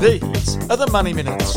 These 0.00 0.56
are 0.70 0.78
the 0.78 0.88
Money 0.90 1.12
Minutes. 1.12 1.52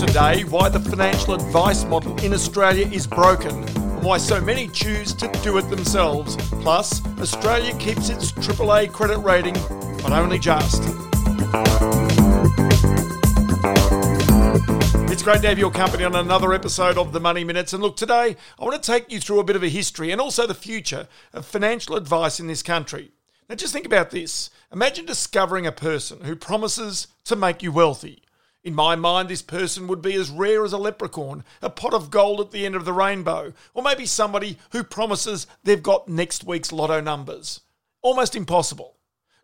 Today, 0.00 0.44
why 0.44 0.70
the 0.70 0.80
financial 0.80 1.34
advice 1.34 1.84
model 1.84 2.18
in 2.24 2.32
Australia 2.32 2.86
is 2.86 3.06
broken 3.06 3.62
and 3.62 4.02
why 4.02 4.16
so 4.16 4.40
many 4.40 4.68
choose 4.68 5.12
to 5.12 5.28
do 5.42 5.58
it 5.58 5.68
themselves. 5.68 6.36
Plus, 6.62 7.04
Australia 7.18 7.76
keeps 7.76 8.08
its 8.08 8.32
AAA 8.32 8.90
credit 8.92 9.18
rating, 9.18 9.52
but 10.02 10.12
only 10.12 10.38
just. 10.38 10.84
It's 15.12 15.22
great 15.22 15.42
to 15.42 15.48
have 15.48 15.58
your 15.58 15.70
company 15.70 16.04
on 16.04 16.14
another 16.14 16.54
episode 16.54 16.96
of 16.96 17.12
the 17.12 17.20
Money 17.20 17.44
Minutes. 17.44 17.74
And 17.74 17.82
look, 17.82 17.98
today 17.98 18.36
I 18.58 18.64
want 18.64 18.82
to 18.82 18.90
take 18.90 19.12
you 19.12 19.20
through 19.20 19.40
a 19.40 19.44
bit 19.44 19.56
of 19.56 19.62
a 19.62 19.68
history 19.68 20.12
and 20.12 20.18
also 20.18 20.46
the 20.46 20.54
future 20.54 21.08
of 21.34 21.44
financial 21.44 21.96
advice 21.96 22.40
in 22.40 22.46
this 22.46 22.62
country. 22.62 23.10
Now, 23.52 23.56
just 23.56 23.74
think 23.74 23.84
about 23.84 24.10
this. 24.10 24.48
Imagine 24.72 25.04
discovering 25.04 25.66
a 25.66 25.72
person 25.72 26.22
who 26.22 26.34
promises 26.34 27.08
to 27.26 27.36
make 27.36 27.62
you 27.62 27.70
wealthy. 27.70 28.22
In 28.64 28.74
my 28.74 28.96
mind, 28.96 29.28
this 29.28 29.42
person 29.42 29.88
would 29.88 30.00
be 30.00 30.14
as 30.14 30.30
rare 30.30 30.64
as 30.64 30.72
a 30.72 30.78
leprechaun, 30.78 31.44
a 31.60 31.68
pot 31.68 31.92
of 31.92 32.10
gold 32.10 32.40
at 32.40 32.50
the 32.50 32.64
end 32.64 32.74
of 32.74 32.86
the 32.86 32.94
rainbow, 32.94 33.52
or 33.74 33.82
maybe 33.82 34.06
somebody 34.06 34.56
who 34.70 34.82
promises 34.82 35.46
they've 35.64 35.82
got 35.82 36.08
next 36.08 36.44
week's 36.44 36.72
lotto 36.72 37.02
numbers. 37.02 37.60
Almost 38.00 38.34
impossible. 38.34 38.96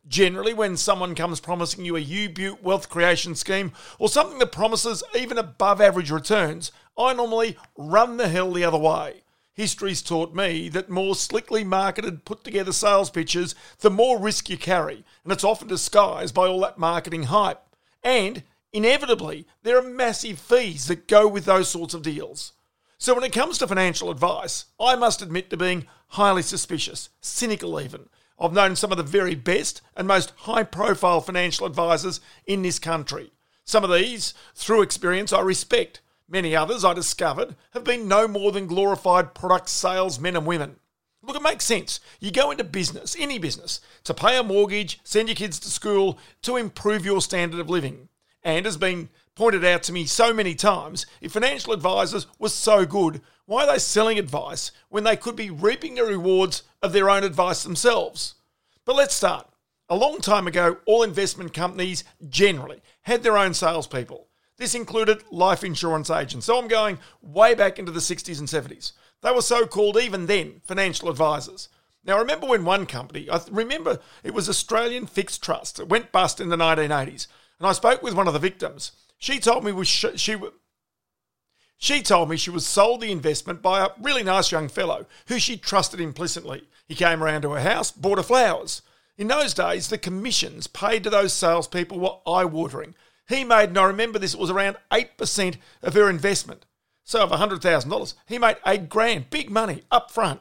Generally, 0.06 0.54
when 0.54 0.78
someone 0.78 1.14
comes 1.14 1.38
promising 1.38 1.84
you 1.84 1.94
a 1.94 2.00
U-Butte 2.00 2.62
wealth 2.62 2.88
creation 2.88 3.34
scheme 3.34 3.72
or 3.98 4.08
something 4.08 4.38
that 4.38 4.52
promises 4.52 5.02
even 5.14 5.36
above 5.36 5.82
average 5.82 6.10
returns, 6.10 6.72
I 6.96 7.12
normally 7.12 7.58
run 7.76 8.16
the 8.16 8.28
hell 8.28 8.52
the 8.52 8.64
other 8.64 8.78
way. 8.78 9.24
History's 9.58 10.02
taught 10.02 10.32
me 10.32 10.68
that 10.68 10.88
more 10.88 11.16
slickly 11.16 11.64
marketed, 11.64 12.24
put 12.24 12.44
together 12.44 12.70
sales 12.70 13.10
pitches, 13.10 13.56
the 13.80 13.90
more 13.90 14.16
risk 14.16 14.48
you 14.48 14.56
carry, 14.56 15.04
and 15.24 15.32
it's 15.32 15.42
often 15.42 15.66
disguised 15.66 16.32
by 16.32 16.46
all 16.46 16.60
that 16.60 16.78
marketing 16.78 17.24
hype. 17.24 17.60
And 18.04 18.44
inevitably, 18.72 19.48
there 19.64 19.76
are 19.76 19.82
massive 19.82 20.38
fees 20.38 20.86
that 20.86 21.08
go 21.08 21.26
with 21.26 21.44
those 21.44 21.68
sorts 21.68 21.92
of 21.92 22.02
deals. 22.02 22.52
So, 22.98 23.14
when 23.16 23.24
it 23.24 23.32
comes 23.32 23.58
to 23.58 23.66
financial 23.66 24.12
advice, 24.12 24.66
I 24.78 24.94
must 24.94 25.22
admit 25.22 25.50
to 25.50 25.56
being 25.56 25.88
highly 26.10 26.42
suspicious, 26.42 27.08
cynical 27.20 27.80
even. 27.80 28.10
I've 28.38 28.52
known 28.52 28.76
some 28.76 28.92
of 28.92 28.96
the 28.96 29.02
very 29.02 29.34
best 29.34 29.82
and 29.96 30.06
most 30.06 30.34
high 30.36 30.62
profile 30.62 31.20
financial 31.20 31.66
advisors 31.66 32.20
in 32.46 32.62
this 32.62 32.78
country. 32.78 33.32
Some 33.64 33.82
of 33.82 33.90
these, 33.90 34.34
through 34.54 34.82
experience, 34.82 35.32
I 35.32 35.40
respect. 35.40 36.00
Many 36.30 36.54
others, 36.54 36.84
I 36.84 36.92
discovered, 36.92 37.56
have 37.70 37.84
been 37.84 38.06
no 38.06 38.28
more 38.28 38.52
than 38.52 38.66
glorified 38.66 39.34
product 39.34 39.70
salesmen 39.70 40.36
and 40.36 40.44
women. 40.44 40.76
Look, 41.22 41.36
it 41.36 41.42
makes 41.42 41.64
sense. 41.64 42.00
You 42.20 42.30
go 42.30 42.50
into 42.50 42.64
business, 42.64 43.16
any 43.18 43.38
business, 43.38 43.80
to 44.04 44.12
pay 44.12 44.38
a 44.38 44.42
mortgage, 44.42 45.00
send 45.04 45.28
your 45.28 45.36
kids 45.36 45.58
to 45.60 45.70
school, 45.70 46.18
to 46.42 46.56
improve 46.56 47.06
your 47.06 47.22
standard 47.22 47.60
of 47.60 47.70
living. 47.70 48.08
And 48.42 48.66
as 48.66 48.76
been 48.76 49.08
pointed 49.34 49.64
out 49.64 49.82
to 49.84 49.92
me 49.92 50.04
so 50.04 50.34
many 50.34 50.54
times, 50.54 51.06
if 51.20 51.32
financial 51.32 51.72
advisors 51.72 52.26
were 52.38 52.50
so 52.50 52.84
good, 52.84 53.22
why 53.46 53.64
are 53.64 53.72
they 53.72 53.78
selling 53.78 54.18
advice 54.18 54.70
when 54.90 55.04
they 55.04 55.16
could 55.16 55.34
be 55.34 55.50
reaping 55.50 55.94
the 55.94 56.04
rewards 56.04 56.62
of 56.82 56.92
their 56.92 57.08
own 57.08 57.24
advice 57.24 57.62
themselves? 57.62 58.34
But 58.84 58.96
let's 58.96 59.14
start. 59.14 59.48
A 59.88 59.96
long 59.96 60.18
time 60.20 60.46
ago, 60.46 60.76
all 60.84 61.02
investment 61.02 61.54
companies 61.54 62.04
generally 62.28 62.82
had 63.02 63.22
their 63.22 63.38
own 63.38 63.54
salespeople. 63.54 64.27
This 64.58 64.74
included 64.74 65.22
life 65.30 65.62
insurance 65.62 66.10
agents. 66.10 66.46
So 66.46 66.58
I'm 66.58 66.68
going 66.68 66.98
way 67.22 67.54
back 67.54 67.78
into 67.78 67.92
the 67.92 68.00
60s 68.00 68.38
and 68.38 68.48
70s. 68.48 68.92
They 69.22 69.30
were 69.30 69.42
so 69.42 69.66
called 69.66 69.96
even 69.96 70.26
then 70.26 70.60
financial 70.64 71.08
advisors. 71.08 71.68
Now, 72.04 72.16
I 72.16 72.20
remember 72.20 72.46
when 72.46 72.64
one 72.64 72.86
company, 72.86 73.28
I 73.30 73.40
remember 73.50 74.00
it 74.22 74.34
was 74.34 74.48
Australian 74.48 75.06
Fixed 75.06 75.42
Trust, 75.42 75.78
it 75.78 75.88
went 75.88 76.12
bust 76.12 76.40
in 76.40 76.48
the 76.48 76.56
1980s. 76.56 77.26
And 77.58 77.66
I 77.66 77.72
spoke 77.72 78.02
with 78.02 78.14
one 78.14 78.26
of 78.26 78.32
the 78.32 78.38
victims. 78.38 78.92
She 79.18 79.38
told 79.40 79.64
me 79.64 79.84
she, 79.84 80.16
she, 80.16 80.36
she 81.76 82.02
told 82.02 82.30
me 82.30 82.36
she 82.36 82.50
was 82.50 82.66
sold 82.66 83.00
the 83.00 83.12
investment 83.12 83.62
by 83.62 83.84
a 83.84 83.90
really 84.00 84.22
nice 84.22 84.52
young 84.52 84.68
fellow 84.68 85.06
who 85.26 85.38
she 85.38 85.56
trusted 85.56 86.00
implicitly. 86.00 86.68
He 86.86 86.94
came 86.94 87.22
around 87.22 87.42
to 87.42 87.52
her 87.52 87.60
house, 87.60 87.90
bought 87.90 88.18
her 88.18 88.24
flowers. 88.24 88.82
In 89.16 89.26
those 89.26 89.52
days, 89.52 89.88
the 89.88 89.98
commissions 89.98 90.68
paid 90.68 91.02
to 91.02 91.10
those 91.10 91.32
salespeople 91.32 91.98
were 91.98 92.32
eye 92.32 92.44
watering. 92.44 92.94
He 93.28 93.44
made, 93.44 93.68
and 93.70 93.78
I 93.78 93.84
remember 93.84 94.18
this, 94.18 94.34
it 94.34 94.40
was 94.40 94.50
around 94.50 94.76
8% 94.90 95.56
of 95.82 95.94
her 95.94 96.08
investment. 96.08 96.64
So 97.04 97.22
of 97.22 97.30
$100,000, 97.30 98.14
he 98.26 98.38
made 98.38 98.56
8 98.66 98.88
grand, 98.88 99.30
big 99.30 99.50
money 99.50 99.82
up 99.90 100.10
front. 100.10 100.40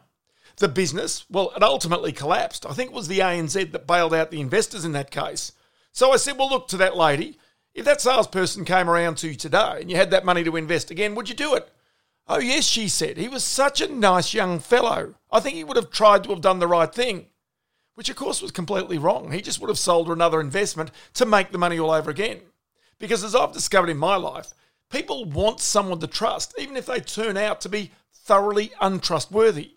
The 0.57 0.67
business, 0.67 1.25
well, 1.29 1.51
it 1.55 1.61
ultimately 1.61 2.11
collapsed. 2.11 2.65
I 2.65 2.73
think 2.73 2.91
it 2.91 2.95
was 2.95 3.07
the 3.07 3.19
ANZ 3.19 3.71
that 3.71 3.87
bailed 3.87 4.13
out 4.13 4.31
the 4.31 4.41
investors 4.41 4.85
in 4.85 4.93
that 4.93 5.11
case. 5.11 5.51
So 5.91 6.11
I 6.11 6.17
said, 6.17 6.37
well, 6.37 6.49
look 6.49 6.67
to 6.69 6.77
that 6.77 6.97
lady. 6.97 7.37
If 7.73 7.85
that 7.85 8.01
salesperson 8.01 8.65
came 8.65 8.89
around 8.89 9.17
to 9.17 9.27
you 9.27 9.35
today 9.35 9.77
and 9.81 9.91
you 9.91 9.97
had 9.97 10.11
that 10.11 10.25
money 10.25 10.43
to 10.43 10.55
invest 10.55 10.89
again, 10.89 11.13
would 11.13 11.29
you 11.29 11.35
do 11.35 11.55
it? 11.55 11.69
Oh, 12.27 12.39
yes, 12.39 12.63
she 12.63 12.87
said. 12.87 13.17
He 13.17 13.27
was 13.27 13.43
such 13.43 13.81
a 13.81 13.93
nice 13.93 14.33
young 14.33 14.59
fellow. 14.59 15.13
I 15.31 15.39
think 15.39 15.55
he 15.55 15.63
would 15.63 15.77
have 15.77 15.91
tried 15.91 16.23
to 16.23 16.29
have 16.31 16.41
done 16.41 16.59
the 16.59 16.67
right 16.67 16.93
thing. 16.93 17.27
Which, 17.95 18.09
of 18.09 18.15
course, 18.15 18.41
was 18.41 18.51
completely 18.51 18.97
wrong. 18.97 19.31
He 19.31 19.41
just 19.41 19.61
would 19.61 19.69
have 19.69 19.77
sold 19.77 20.07
her 20.07 20.13
another 20.13 20.41
investment 20.41 20.91
to 21.13 21.25
make 21.25 21.51
the 21.51 21.57
money 21.57 21.79
all 21.79 21.91
over 21.91 22.09
again. 22.09 22.41
Because 22.99 23.23
as 23.23 23.35
I've 23.35 23.53
discovered 23.53 23.89
in 23.89 23.97
my 23.97 24.15
life, 24.15 24.53
people 24.89 25.25
want 25.25 25.59
someone 25.59 25.99
to 25.99 26.07
trust, 26.07 26.53
even 26.57 26.77
if 26.77 26.85
they 26.85 26.99
turn 26.99 27.37
out 27.37 27.61
to 27.61 27.69
be 27.69 27.91
thoroughly 28.13 28.71
untrustworthy. 28.81 29.75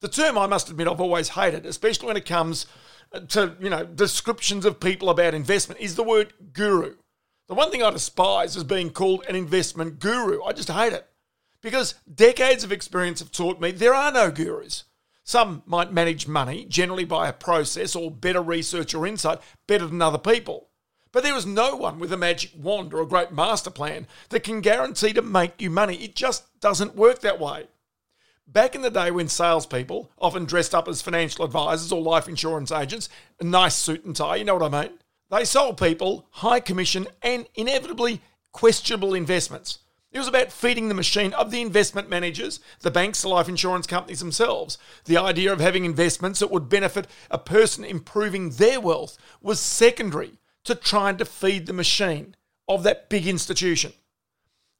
The 0.00 0.08
term 0.08 0.36
I 0.36 0.46
must 0.46 0.70
admit 0.70 0.88
I've 0.88 1.00
always 1.00 1.30
hated, 1.30 1.66
especially 1.66 2.08
when 2.08 2.16
it 2.16 2.26
comes 2.26 2.66
uh, 3.12 3.20
to, 3.20 3.56
you 3.60 3.70
know, 3.70 3.84
descriptions 3.84 4.64
of 4.64 4.80
people 4.80 5.10
about 5.10 5.34
investment, 5.34 5.80
is 5.80 5.94
the 5.94 6.02
word 6.02 6.32
guru. 6.52 6.96
The 7.48 7.54
one 7.54 7.70
thing 7.70 7.82
I 7.82 7.90
despise 7.90 8.56
is 8.56 8.64
being 8.64 8.90
called 8.90 9.24
an 9.28 9.36
investment 9.36 9.98
guru. 9.98 10.42
I 10.42 10.52
just 10.52 10.70
hate 10.70 10.92
it. 10.92 11.08
Because 11.60 11.94
decades 12.12 12.64
of 12.64 12.72
experience 12.72 13.20
have 13.20 13.30
taught 13.30 13.60
me 13.60 13.70
there 13.70 13.94
are 13.94 14.10
no 14.10 14.30
gurus. 14.30 14.84
Some 15.24 15.62
might 15.66 15.92
manage 15.92 16.26
money, 16.26 16.64
generally 16.64 17.04
by 17.04 17.28
a 17.28 17.32
process 17.32 17.94
or 17.94 18.10
better 18.10 18.42
research 18.42 18.94
or 18.94 19.06
insight, 19.06 19.38
better 19.68 19.86
than 19.86 20.02
other 20.02 20.18
people. 20.18 20.68
But 21.12 21.22
there 21.22 21.36
is 21.36 21.44
no 21.44 21.76
one 21.76 21.98
with 21.98 22.12
a 22.12 22.16
magic 22.16 22.52
wand 22.56 22.94
or 22.94 23.02
a 23.02 23.06
great 23.06 23.32
master 23.32 23.70
plan 23.70 24.06
that 24.30 24.42
can 24.42 24.62
guarantee 24.62 25.12
to 25.12 25.22
make 25.22 25.60
you 25.60 25.68
money. 25.68 25.96
It 25.96 26.16
just 26.16 26.58
doesn't 26.60 26.96
work 26.96 27.20
that 27.20 27.38
way. 27.38 27.66
Back 28.46 28.74
in 28.74 28.80
the 28.80 28.90
day 28.90 29.10
when 29.10 29.28
salespeople, 29.28 30.10
often 30.18 30.46
dressed 30.46 30.74
up 30.74 30.88
as 30.88 31.02
financial 31.02 31.44
advisors 31.44 31.92
or 31.92 32.00
life 32.00 32.28
insurance 32.28 32.72
agents, 32.72 33.08
a 33.40 33.44
nice 33.44 33.76
suit 33.76 34.04
and 34.04 34.16
tie, 34.16 34.36
you 34.36 34.44
know 34.44 34.56
what 34.56 34.74
I 34.74 34.82
mean? 34.82 34.98
They 35.30 35.44
sold 35.44 35.78
people 35.78 36.26
high 36.30 36.60
commission 36.60 37.06
and 37.22 37.46
inevitably 37.54 38.20
questionable 38.52 39.14
investments. 39.14 39.78
It 40.12 40.18
was 40.18 40.28
about 40.28 40.52
feeding 40.52 40.88
the 40.88 40.94
machine 40.94 41.32
of 41.34 41.50
the 41.50 41.62
investment 41.62 42.10
managers, 42.10 42.60
the 42.80 42.90
banks, 42.90 43.22
the 43.22 43.28
life 43.28 43.48
insurance 43.48 43.86
companies 43.86 44.20
themselves. 44.20 44.76
The 45.06 45.16
idea 45.16 45.52
of 45.52 45.60
having 45.60 45.86
investments 45.86 46.40
that 46.40 46.50
would 46.50 46.68
benefit 46.68 47.06
a 47.30 47.38
person 47.38 47.84
improving 47.84 48.50
their 48.50 48.80
wealth 48.80 49.16
was 49.40 49.58
secondary 49.58 50.38
to 50.64 50.74
trying 50.74 51.16
to 51.18 51.24
feed 51.24 51.66
the 51.66 51.72
machine 51.72 52.36
of 52.68 52.82
that 52.82 53.08
big 53.08 53.26
institution. 53.26 53.92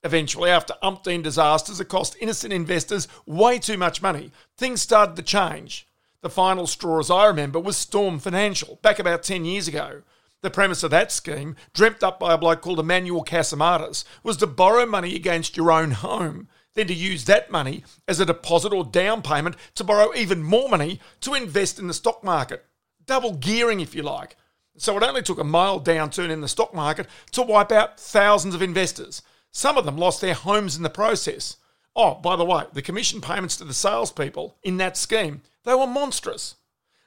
Eventually, 0.04 0.50
after 0.50 0.74
umpteen 0.82 1.22
disasters 1.22 1.78
that 1.78 1.84
cost 1.86 2.16
innocent 2.20 2.52
investors 2.52 3.06
way 3.24 3.58
too 3.58 3.78
much 3.78 4.02
money, 4.02 4.32
things 4.56 4.82
started 4.82 5.16
to 5.16 5.22
change. 5.22 5.86
The 6.22 6.30
final 6.30 6.66
straw, 6.66 6.98
as 6.98 7.10
I 7.10 7.26
remember, 7.26 7.60
was 7.60 7.76
Storm 7.76 8.18
Financial, 8.18 8.78
back 8.82 8.98
about 8.98 9.22
10 9.22 9.44
years 9.44 9.68
ago. 9.68 10.02
The 10.40 10.50
premise 10.50 10.82
of 10.82 10.90
that 10.90 11.12
scheme, 11.12 11.54
dreamt 11.72 12.02
up 12.02 12.18
by 12.18 12.32
a 12.32 12.38
bloke 12.38 12.62
called 12.62 12.80
Emmanuel 12.80 13.24
Cassimatis, 13.24 14.04
was 14.24 14.36
to 14.38 14.46
borrow 14.46 14.86
money 14.86 15.14
against 15.14 15.56
your 15.56 15.70
own 15.70 15.92
home, 15.92 16.48
then 16.74 16.88
to 16.88 16.94
use 16.94 17.24
that 17.26 17.50
money 17.50 17.84
as 18.08 18.18
a 18.18 18.26
deposit 18.26 18.72
or 18.72 18.84
down 18.84 19.22
payment 19.22 19.56
to 19.76 19.84
borrow 19.84 20.12
even 20.14 20.42
more 20.42 20.68
money 20.68 21.00
to 21.20 21.34
invest 21.34 21.78
in 21.78 21.86
the 21.86 21.94
stock 21.94 22.24
market. 22.24 22.64
Double 23.04 23.34
gearing, 23.34 23.78
if 23.78 23.94
you 23.94 24.02
like. 24.02 24.36
So 24.76 24.96
it 24.96 25.02
only 25.02 25.22
took 25.22 25.38
a 25.38 25.44
mild 25.44 25.84
downturn 25.84 26.30
in 26.30 26.40
the 26.40 26.48
stock 26.48 26.74
market 26.74 27.06
to 27.32 27.42
wipe 27.42 27.72
out 27.72 28.00
thousands 28.00 28.54
of 28.54 28.62
investors. 28.62 29.22
Some 29.50 29.76
of 29.76 29.84
them 29.84 29.98
lost 29.98 30.20
their 30.20 30.34
homes 30.34 30.76
in 30.76 30.82
the 30.82 30.90
process. 30.90 31.56
Oh, 31.94 32.14
by 32.14 32.36
the 32.36 32.44
way, 32.44 32.64
the 32.72 32.80
commission 32.80 33.20
payments 33.20 33.56
to 33.58 33.64
the 33.64 33.74
salespeople 33.74 34.56
in 34.62 34.78
that 34.78 34.96
scheme, 34.96 35.42
they 35.64 35.74
were 35.74 35.86
monstrous. 35.86 36.54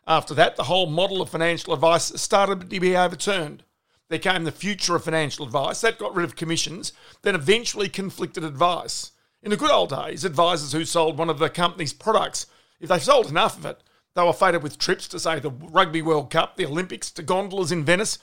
After 0.08 0.36
that, 0.36 0.56
the 0.56 0.66
whole 0.66 0.86
model 0.86 1.22
of 1.22 1.30
financial 1.30 1.74
advice 1.74 2.06
started 2.22 2.70
to 2.70 2.80
be 2.80 2.96
overturned. 2.96 3.64
There 4.10 4.20
came 4.20 4.44
the 4.44 4.52
future 4.52 4.96
of 4.96 5.04
financial 5.04 5.46
advice, 5.46 5.82
that 5.82 5.98
got 5.98 6.14
rid 6.14 6.26
of 6.26 6.36
commissions, 6.36 6.94
then 7.24 7.34
eventually 7.34 7.90
conflicted 7.90 8.44
advice. 8.44 9.12
In 9.42 9.50
the 9.50 9.58
good 9.58 9.72
old 9.72 9.90
days, 9.90 10.24
advisors 10.24 10.72
who 10.72 10.86
sold 10.86 11.18
one 11.18 11.30
of 11.32 11.40
the 11.40 11.50
company's 11.50 11.94
products, 11.94 12.46
if 12.80 12.90
they 12.90 13.00
sold 13.00 13.28
enough 13.28 13.58
of 13.58 13.66
it, 13.66 13.82
they 14.16 14.24
were 14.24 14.34
fated 14.34 14.64
with 14.64 14.80
trips 14.80 15.08
to, 15.10 15.20
say, 15.20 15.40
the 15.40 15.52
Rugby 15.52 16.02
World 16.02 16.32
Cup, 16.32 16.56
the 16.56 16.66
Olympics, 16.66 17.12
to 17.12 17.24
gondolas 17.24 17.72
in 17.72 17.84
Venice. 17.84 18.18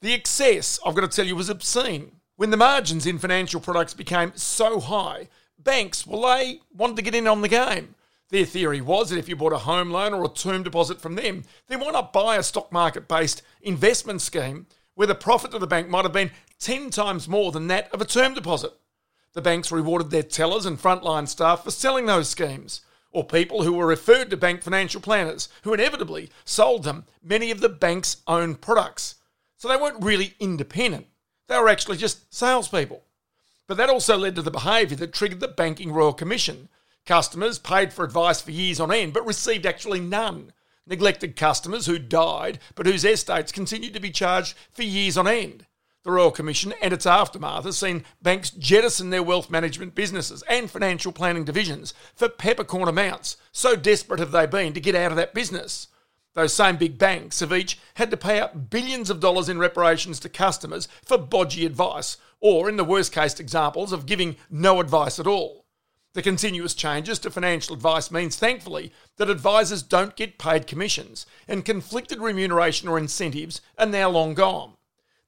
The 0.00 0.12
excess, 0.12 0.78
I've 0.84 0.94
got 0.94 1.10
to 1.10 1.16
tell 1.16 1.26
you, 1.26 1.36
was 1.36 1.48
obscene. 1.48 2.16
When 2.36 2.50
the 2.50 2.56
margins 2.56 3.06
in 3.06 3.18
financial 3.18 3.60
products 3.60 3.94
became 3.94 4.32
so 4.34 4.80
high, 4.80 5.28
banks, 5.58 6.06
well, 6.06 6.22
they 6.22 6.60
wanted 6.76 6.96
to 6.96 7.02
get 7.02 7.14
in 7.14 7.26
on 7.26 7.40
the 7.40 7.48
game. 7.48 7.94
Their 8.30 8.44
theory 8.44 8.80
was 8.80 9.10
that 9.10 9.18
if 9.18 9.28
you 9.28 9.36
bought 9.36 9.52
a 9.52 9.58
home 9.58 9.90
loan 9.90 10.12
or 10.12 10.24
a 10.24 10.28
term 10.28 10.62
deposit 10.62 11.00
from 11.00 11.14
them, 11.14 11.44
then 11.66 11.80
why 11.80 11.90
not 11.90 12.12
buy 12.12 12.36
a 12.36 12.42
stock 12.42 12.70
market 12.70 13.08
based 13.08 13.42
investment 13.62 14.20
scheme 14.20 14.66
where 14.94 15.06
the 15.06 15.14
profit 15.14 15.52
to 15.52 15.58
the 15.58 15.66
bank 15.66 15.88
might 15.88 16.04
have 16.04 16.12
been 16.12 16.30
10 16.58 16.90
times 16.90 17.28
more 17.28 17.52
than 17.52 17.68
that 17.68 17.92
of 17.92 18.00
a 18.00 18.04
term 18.04 18.34
deposit? 18.34 18.72
The 19.32 19.40
banks 19.40 19.72
rewarded 19.72 20.10
their 20.10 20.22
tellers 20.22 20.66
and 20.66 20.78
frontline 20.78 21.26
staff 21.28 21.64
for 21.64 21.70
selling 21.70 22.06
those 22.06 22.28
schemes, 22.28 22.82
or 23.12 23.24
people 23.24 23.62
who 23.62 23.72
were 23.72 23.86
referred 23.86 24.30
to 24.30 24.36
bank 24.36 24.62
financial 24.62 25.00
planners 25.00 25.48
who 25.62 25.74
inevitably 25.74 26.30
sold 26.44 26.84
them 26.84 27.04
many 27.22 27.50
of 27.50 27.60
the 27.60 27.68
bank's 27.68 28.18
own 28.26 28.54
products. 28.54 29.16
So 29.56 29.68
they 29.68 29.76
weren't 29.76 30.04
really 30.04 30.34
independent, 30.38 31.06
they 31.48 31.58
were 31.58 31.68
actually 31.68 31.96
just 31.96 32.32
salespeople. 32.34 33.02
But 33.66 33.76
that 33.76 33.90
also 33.90 34.16
led 34.16 34.34
to 34.36 34.42
the 34.42 34.50
behaviour 34.50 34.96
that 34.96 35.12
triggered 35.12 35.40
the 35.40 35.48
Banking 35.48 35.92
Royal 35.92 36.14
Commission, 36.14 36.68
Customers 37.08 37.58
paid 37.58 37.90
for 37.90 38.04
advice 38.04 38.42
for 38.42 38.50
years 38.50 38.78
on 38.78 38.92
end 38.92 39.14
but 39.14 39.24
received 39.24 39.64
actually 39.64 39.98
none. 39.98 40.52
Neglected 40.86 41.36
customers 41.36 41.86
who 41.86 41.98
died 41.98 42.58
but 42.74 42.84
whose 42.84 43.02
estates 43.02 43.50
continued 43.50 43.94
to 43.94 44.00
be 44.00 44.10
charged 44.10 44.54
for 44.74 44.82
years 44.82 45.16
on 45.16 45.26
end. 45.26 45.64
The 46.08 46.12
Royal 46.12 46.30
Commission 46.30 46.72
and 46.80 46.94
its 46.94 47.04
aftermath 47.04 47.64
has 47.64 47.76
seen 47.76 48.02
banks 48.22 48.48
jettison 48.48 49.10
their 49.10 49.22
wealth 49.22 49.50
management 49.50 49.94
businesses 49.94 50.42
and 50.48 50.70
financial 50.70 51.12
planning 51.12 51.44
divisions 51.44 51.92
for 52.14 52.30
peppercorn 52.30 52.88
amounts. 52.88 53.36
So 53.52 53.76
desperate 53.76 54.18
have 54.18 54.30
they 54.30 54.46
been 54.46 54.72
to 54.72 54.80
get 54.80 54.94
out 54.94 55.10
of 55.10 55.18
that 55.18 55.34
business. 55.34 55.88
Those 56.32 56.54
same 56.54 56.78
big 56.78 56.96
banks 56.96 57.40
have 57.40 57.52
each 57.52 57.78
had 57.96 58.10
to 58.10 58.16
pay 58.16 58.40
out 58.40 58.70
billions 58.70 59.10
of 59.10 59.20
dollars 59.20 59.50
in 59.50 59.58
reparations 59.58 60.18
to 60.20 60.30
customers 60.30 60.88
for 61.04 61.18
bodgy 61.18 61.66
advice, 61.66 62.16
or 62.40 62.70
in 62.70 62.78
the 62.78 62.84
worst 62.84 63.12
case 63.12 63.38
examples 63.38 63.92
of 63.92 64.06
giving 64.06 64.36
no 64.48 64.80
advice 64.80 65.18
at 65.18 65.26
all. 65.26 65.66
The 66.14 66.22
continuous 66.22 66.72
changes 66.72 67.18
to 67.18 67.30
financial 67.30 67.74
advice 67.74 68.10
means, 68.10 68.34
thankfully, 68.34 68.94
that 69.18 69.28
advisors 69.28 69.82
don't 69.82 70.16
get 70.16 70.38
paid 70.38 70.66
commissions, 70.66 71.26
and 71.46 71.66
conflicted 71.66 72.18
remuneration 72.18 72.88
or 72.88 72.96
incentives 72.96 73.60
are 73.76 73.84
now 73.84 74.08
long 74.08 74.32
gone. 74.32 74.72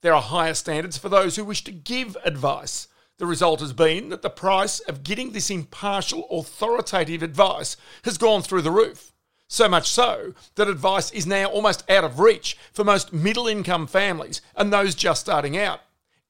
There 0.02 0.14
are 0.14 0.22
higher 0.22 0.54
standards 0.54 0.96
for 0.96 1.08
those 1.08 1.36
who 1.36 1.44
wish 1.44 1.64
to 1.64 1.72
give 1.72 2.16
advice. 2.24 2.88
The 3.18 3.26
result 3.26 3.60
has 3.60 3.72
been 3.72 4.08
that 4.08 4.22
the 4.22 4.30
price 4.30 4.80
of 4.80 5.04
getting 5.04 5.32
this 5.32 5.50
impartial, 5.50 6.26
authoritative 6.30 7.22
advice 7.22 7.76
has 8.04 8.16
gone 8.16 8.42
through 8.42 8.62
the 8.62 8.70
roof. 8.70 9.12
So 9.48 9.68
much 9.68 9.88
so 9.88 10.34
that 10.54 10.68
advice 10.68 11.10
is 11.10 11.26
now 11.26 11.46
almost 11.46 11.88
out 11.90 12.04
of 12.04 12.20
reach 12.20 12.56
for 12.72 12.84
most 12.84 13.12
middle 13.12 13.46
income 13.48 13.86
families 13.86 14.40
and 14.56 14.72
those 14.72 14.94
just 14.94 15.20
starting 15.20 15.58
out 15.58 15.80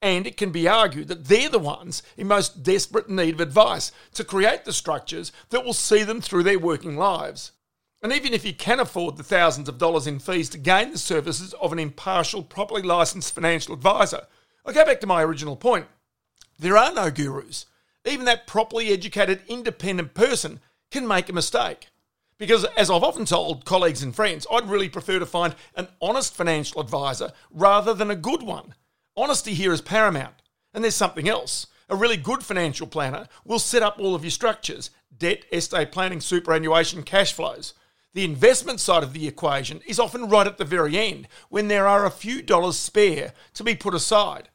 and 0.02 0.26
it 0.26 0.36
can 0.36 0.50
be 0.50 0.66
argued 0.66 1.08
that 1.08 1.26
they're 1.26 1.48
the 1.48 1.58
ones 1.58 2.02
in 2.16 2.26
most 2.26 2.62
desperate 2.62 3.08
need 3.08 3.34
of 3.34 3.40
advice 3.40 3.92
to 4.14 4.24
create 4.24 4.64
the 4.64 4.72
structures 4.72 5.32
that 5.50 5.64
will 5.64 5.74
see 5.74 6.02
them 6.02 6.20
through 6.20 6.42
their 6.42 6.58
working 6.58 6.96
lives. 6.96 7.52
And 8.02 8.12
even 8.12 8.32
if 8.32 8.44
you 8.44 8.54
can 8.54 8.80
afford 8.80 9.16
the 9.16 9.22
thousands 9.22 9.68
of 9.68 9.78
dollars 9.78 10.06
in 10.06 10.18
fees 10.18 10.48
to 10.50 10.58
gain 10.58 10.92
the 10.92 10.98
services 10.98 11.52
of 11.54 11.72
an 11.72 11.78
impartial, 11.78 12.42
properly 12.42 12.82
licensed 12.82 13.34
financial 13.34 13.74
advisor, 13.74 14.26
I 14.64 14.72
go 14.72 14.84
back 14.84 15.00
to 15.00 15.06
my 15.06 15.22
original 15.22 15.56
point. 15.56 15.86
There 16.58 16.76
are 16.76 16.92
no 16.92 17.10
gurus. 17.10 17.66
Even 18.06 18.24
that 18.24 18.46
properly 18.46 18.88
educated, 18.88 19.42
independent 19.48 20.14
person 20.14 20.60
can 20.90 21.06
make 21.06 21.28
a 21.28 21.34
mistake. 21.34 21.88
Because, 22.38 22.64
as 22.76 22.90
I've 22.90 23.02
often 23.02 23.26
told 23.26 23.66
colleagues 23.66 24.02
and 24.02 24.14
friends, 24.14 24.46
I'd 24.50 24.68
really 24.68 24.88
prefer 24.88 25.18
to 25.18 25.26
find 25.26 25.54
an 25.76 25.88
honest 26.00 26.34
financial 26.34 26.80
advisor 26.80 27.32
rather 27.50 27.92
than 27.92 28.10
a 28.10 28.16
good 28.16 28.42
one 28.42 28.74
Honesty 29.20 29.52
here 29.52 29.72
is 29.72 29.82
paramount. 29.82 30.34
And 30.72 30.82
there's 30.82 30.94
something 30.94 31.28
else. 31.28 31.66
A 31.88 31.96
really 31.96 32.16
good 32.16 32.42
financial 32.42 32.86
planner 32.86 33.26
will 33.44 33.58
set 33.58 33.82
up 33.82 33.98
all 33.98 34.14
of 34.14 34.24
your 34.24 34.30
structures 34.30 34.90
debt, 35.18 35.44
estate 35.52 35.92
planning, 35.92 36.20
superannuation, 36.20 37.02
cash 37.02 37.32
flows. 37.34 37.74
The 38.12 38.24
investment 38.24 38.80
side 38.80 39.04
of 39.04 39.12
the 39.12 39.28
equation 39.28 39.82
is 39.86 40.00
often 40.00 40.28
right 40.28 40.46
at 40.46 40.58
the 40.58 40.64
very 40.64 40.98
end 40.98 41.28
when 41.48 41.68
there 41.68 41.86
are 41.86 42.04
a 42.04 42.10
few 42.10 42.42
dollars 42.42 42.76
spare 42.76 43.32
to 43.54 43.62
be 43.62 43.76
put 43.76 43.94
aside. 43.94 44.48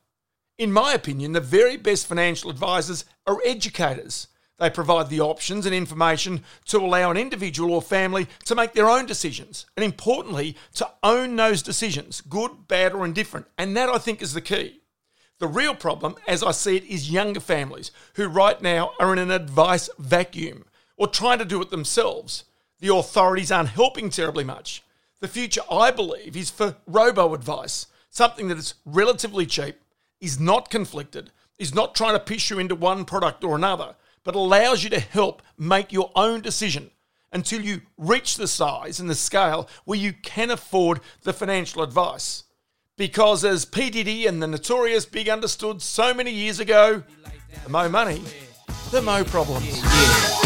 In 0.57 0.74
my 0.74 0.94
opinion, 0.94 1.31
the 1.31 1.40
very 1.40 1.78
best 1.78 2.07
financial 2.07 2.50
advisors 2.50 3.06
are 3.25 3.40
educators. 3.46 4.28
They 4.57 4.69
provide 4.69 5.10
the 5.10 5.22
options 5.22 5.66
and 5.66 5.74
information 5.74 6.44
to 6.66 6.80
allow 6.80 7.12
an 7.12 7.18
individual 7.18 7.74
or 7.74 7.81
family 7.81 8.28
to 8.46 8.56
make 8.56 8.74
their 8.74 8.90
own 8.90 9.06
decisions, 9.06 9.66
and 9.75 9.84
importantly, 9.84 10.56
to 10.75 10.90
own 11.04 11.36
those 11.36 11.62
decisions, 11.62 12.22
good, 12.22 12.68
bad, 12.68 12.94
or 12.94 13.06
indifferent. 13.06 13.48
And 13.57 13.75
that 13.75 13.90
I 13.90 13.98
think 13.98 14.22
is 14.22 14.34
the 14.34 14.42
key. 14.42 14.81
The 15.40 15.48
real 15.48 15.75
problem, 15.75 16.16
as 16.28 16.42
I 16.42 16.52
see 16.52 16.78
it, 16.78 16.86
is 16.86 17.12
younger 17.12 17.42
families 17.42 17.92
who 18.16 18.28
right 18.28 18.62
now 18.62 18.94
are 19.00 19.12
in 19.12 19.19
an 19.19 19.31
advice 19.31 19.90
vacuum 20.00 20.66
or 20.96 21.07
trying 21.07 21.40
to 21.40 21.46
do 21.46 21.62
it 21.62 21.69
themselves. 21.69 22.46
The 22.80 22.94
authorities 22.94 23.51
aren't 23.51 23.69
helping 23.69 24.10
terribly 24.10 24.44
much. 24.44 24.83
The 25.22 25.27
future, 25.27 25.62
I 25.72 25.92
believe, 25.92 26.36
is 26.36 26.50
for 26.50 26.75
robo 26.86 27.33
advice, 27.33 27.88
something 28.10 28.48
that 28.50 28.57
is 28.57 28.75
relatively 28.86 29.45
cheap, 29.45 29.80
is 30.19 30.39
not 30.39 30.69
conflicted, 30.69 31.31
is 31.57 31.74
not 31.74 31.95
trying 31.95 32.13
to 32.13 32.19
push 32.19 32.50
you 32.50 32.60
into 32.60 32.75
one 32.75 33.06
product 33.06 33.44
or 33.44 33.56
another 33.56 33.95
but 34.25 34.36
allows 34.36 34.83
you 34.83 34.89
to 34.89 35.00
help 35.00 35.42
make 35.57 35.94
your 35.94 36.12
own 36.16 36.42
decision 36.42 36.92
until 37.31 37.62
you 37.62 37.81
reach 37.98 38.36
the 38.36 38.48
size 38.48 39.00
and 39.00 39.10
the 39.10 39.16
scale 39.16 39.69
where 39.86 40.00
you 40.00 40.12
can 40.12 40.51
afford 40.51 41.00
the 41.21 41.31
financial 41.31 41.81
advice. 41.81 42.44
Because 42.98 43.45
as 43.45 43.66
P. 43.66 43.89
Diddy 43.89 44.25
and 44.25 44.42
the 44.42 44.48
notorious 44.48 45.06
Big 45.06 45.30
understood 45.30 45.81
so 45.81 46.13
many 46.13 46.31
years 46.31 46.60
ago, 46.60 47.04
the 47.63 47.69
more 47.69 47.88
money, 47.88 48.21
the 48.92 49.01
mo 49.01 49.24
problems. 49.24 50.44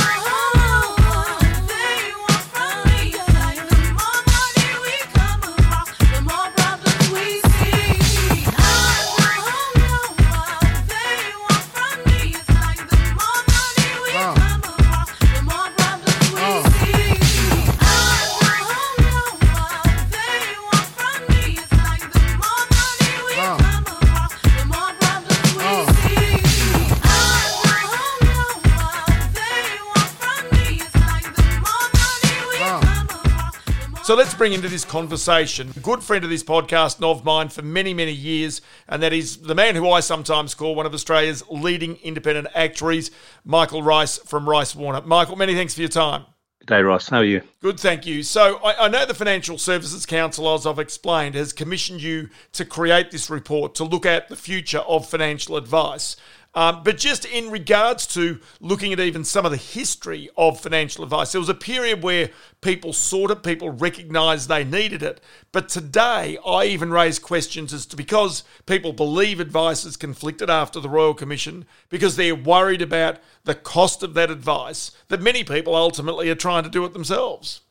So 34.09 34.15
let's 34.15 34.33
bring 34.33 34.53
into 34.53 34.67
this 34.67 34.85
conversation 34.85 35.71
a 35.77 35.79
good 35.81 36.01
friend 36.01 36.23
of 36.23 36.31
this 36.31 36.41
podcast 36.41 36.95
and 36.95 37.05
of 37.05 37.23
mine 37.23 37.49
for 37.49 37.61
many, 37.61 37.93
many 37.93 38.11
years, 38.11 38.59
and 38.87 39.03
that 39.03 39.13
is 39.13 39.37
the 39.37 39.53
man 39.53 39.75
who 39.75 39.87
I 39.87 39.99
sometimes 39.99 40.55
call 40.55 40.73
one 40.73 40.87
of 40.87 40.95
Australia's 40.95 41.43
leading 41.47 41.95
independent 41.97 42.47
actuaries, 42.55 43.11
Michael 43.45 43.83
Rice 43.83 44.17
from 44.17 44.49
Rice 44.49 44.75
Warner. 44.75 45.01
Michael, 45.01 45.35
many 45.35 45.53
thanks 45.53 45.75
for 45.75 45.81
your 45.81 45.89
time. 45.89 46.25
Good 46.61 46.69
day, 46.69 46.81
Ross. 46.81 47.07
How 47.07 47.17
are 47.17 47.23
you? 47.23 47.43
Good, 47.61 47.79
thank 47.79 48.07
you. 48.07 48.23
So 48.23 48.57
I, 48.63 48.85
I 48.85 48.87
know 48.87 49.05
the 49.05 49.13
Financial 49.13 49.59
Services 49.59 50.07
Council, 50.07 50.51
as 50.55 50.65
I've 50.65 50.79
explained, 50.79 51.35
has 51.35 51.53
commissioned 51.53 52.01
you 52.01 52.29
to 52.53 52.65
create 52.65 53.11
this 53.11 53.29
report 53.29 53.75
to 53.75 53.83
look 53.83 54.07
at 54.07 54.27
the 54.27 54.35
future 54.35 54.79
of 54.79 55.07
financial 55.07 55.55
advice. 55.55 56.15
Um, 56.55 56.81
but 56.83 56.97
just 56.97 57.25
in 57.25 57.51
regards 57.51 58.07
to 58.07 58.39
looking 58.59 58.91
at 58.91 58.99
even 58.99 59.23
some 59.23 59.45
of 59.45 59.51
the 59.51 59.57
history 59.57 60.29
of 60.35 60.59
financial 60.59 61.03
advice, 61.03 61.31
there 61.31 61.41
was 61.41 61.49
a 61.49 61.53
period 61.53 62.01
where 62.01 62.31
people 62.61 62.91
sought 62.91 63.29
it, 63.29 63.43
people 63.43 63.69
recognised 63.69 64.49
they 64.49 64.63
needed 64.63 65.03
it. 65.03 65.21
But 65.51 65.69
today, 65.69 66.39
I 66.45 66.65
even 66.65 66.91
raise 66.91 67.19
questions 67.19 67.71
as 67.71 67.85
to 67.87 67.95
because 67.95 68.43
people 68.65 68.93
believe 68.93 69.39
advice 69.39 69.85
is 69.85 69.95
conflicted 69.95 70.49
after 70.49 70.79
the 70.79 70.89
Royal 70.89 71.13
Commission, 71.13 71.65
because 71.89 72.15
they're 72.15 72.35
worried 72.35 72.81
about 72.81 73.19
the 73.43 73.55
cost 73.55 74.01
of 74.01 74.15
that 74.15 74.31
advice, 74.31 74.91
that 75.09 75.21
many 75.21 75.43
people 75.43 75.75
ultimately 75.75 76.29
are 76.29 76.35
trying 76.35 76.63
to 76.63 76.69
do 76.69 76.83
it 76.83 76.93
themselves. 76.93 77.61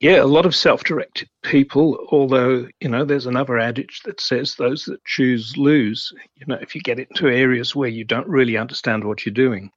Yeah, 0.00 0.22
a 0.22 0.24
lot 0.24 0.44
of 0.44 0.54
self 0.54 0.84
directed 0.84 1.28
people, 1.42 2.06
although, 2.10 2.68
you 2.80 2.88
know, 2.88 3.04
there's 3.04 3.26
another 3.26 3.58
adage 3.58 4.02
that 4.04 4.20
says 4.20 4.54
those 4.54 4.84
that 4.84 5.02
choose 5.06 5.56
lose. 5.56 6.12
You 6.34 6.46
know, 6.46 6.58
if 6.60 6.74
you 6.74 6.82
get 6.82 6.98
into 6.98 7.28
areas 7.28 7.74
where 7.74 7.88
you 7.88 8.04
don't 8.04 8.28
really 8.28 8.58
understand 8.58 9.04
what 9.04 9.24
you're 9.24 9.32
doing, 9.32 9.70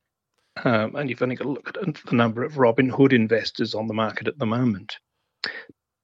um, 0.65 0.95
and 0.95 1.09
you've 1.09 1.21
only 1.21 1.35
got 1.35 1.45
to 1.45 1.51
look 1.51 1.69
at 1.69 1.95
the 2.05 2.15
number 2.15 2.43
of 2.43 2.55
Robinhood 2.55 3.13
investors 3.13 3.73
on 3.73 3.88
the 3.88 3.93
market 3.93 4.27
at 4.27 4.38
the 4.38 4.45
moment. 4.45 4.97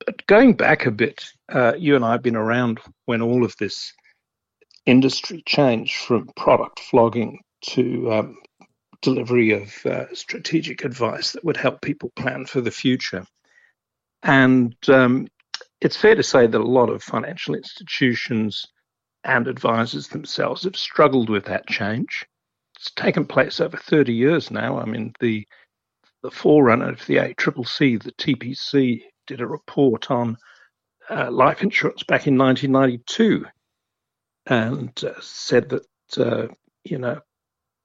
But 0.06 0.26
going 0.28 0.54
back 0.54 0.86
a 0.86 0.92
bit, 0.92 1.26
uh, 1.50 1.74
you 1.78 1.98
and 1.98 2.06
I 2.06 2.14
have 2.14 2.24
been 2.24 2.38
around 2.38 2.80
when 3.06 3.22
all 3.22 3.44
of 3.44 3.56
this 3.58 3.92
industry 4.86 5.44
changed 5.46 5.96
from 5.96 6.30
product 6.38 6.80
flogging 6.80 7.40
to 7.62 8.14
um, 8.14 8.38
delivery 9.02 9.52
of 9.52 9.86
uh, 9.86 10.14
strategic 10.14 10.86
advice 10.86 11.34
that 11.34 11.44
would 11.44 11.58
help 11.58 11.82
people 11.82 12.12
plan 12.16 12.46
for 12.46 12.62
the 12.62 12.72
future. 12.72 13.26
And 14.26 14.76
um, 14.90 15.28
it's 15.82 15.96
fair 15.96 16.16
to 16.16 16.24
say 16.24 16.48
that 16.48 16.60
a 16.60 16.64
lot 16.64 16.90
of 16.90 17.04
financial 17.04 17.54
institutions 17.54 18.66
and 19.24 19.48
advisors 19.48 20.08
themselves 20.08 20.64
have 20.64 20.76
struggled 20.76 21.30
with 21.30 21.46
that 21.46 21.68
change. 21.68 22.26
It's 22.76 22.92
taken 22.92 23.26
place 23.26 23.60
over 23.60 23.78
30 23.78 24.14
years 24.14 24.50
now. 24.50 24.80
I 24.80 24.86
mean, 24.86 25.14
the 25.20 25.48
the 26.24 26.32
forerunner 26.32 26.90
of 26.90 27.06
the 27.06 27.18
ACCC, 27.18 28.02
the 28.02 28.12
TPC, 28.14 29.04
did 29.28 29.42
a 29.42 29.48
report 29.48 30.10
on 30.10 30.38
uh, 31.08 31.30
life 31.30 31.62
insurance 31.62 32.02
back 32.02 32.26
in 32.26 32.36
1992 32.36 33.46
and 34.48 35.04
uh, 35.04 35.22
said 35.22 35.70
that, 35.70 35.86
uh, 36.18 36.48
you 36.84 36.98
know, 36.98 37.20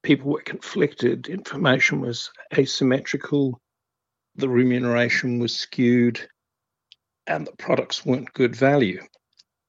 people 0.03 0.31
were 0.31 0.41
conflicted, 0.41 1.29
information 1.29 2.01
was 2.01 2.31
asymmetrical, 2.57 3.61
the 4.37 4.49
remuneration 4.49 5.39
was 5.39 5.55
skewed, 5.55 6.21
and 7.27 7.47
the 7.47 7.57
products 7.59 8.05
weren't 8.05 8.33
good 8.33 8.55
value. 8.55 9.03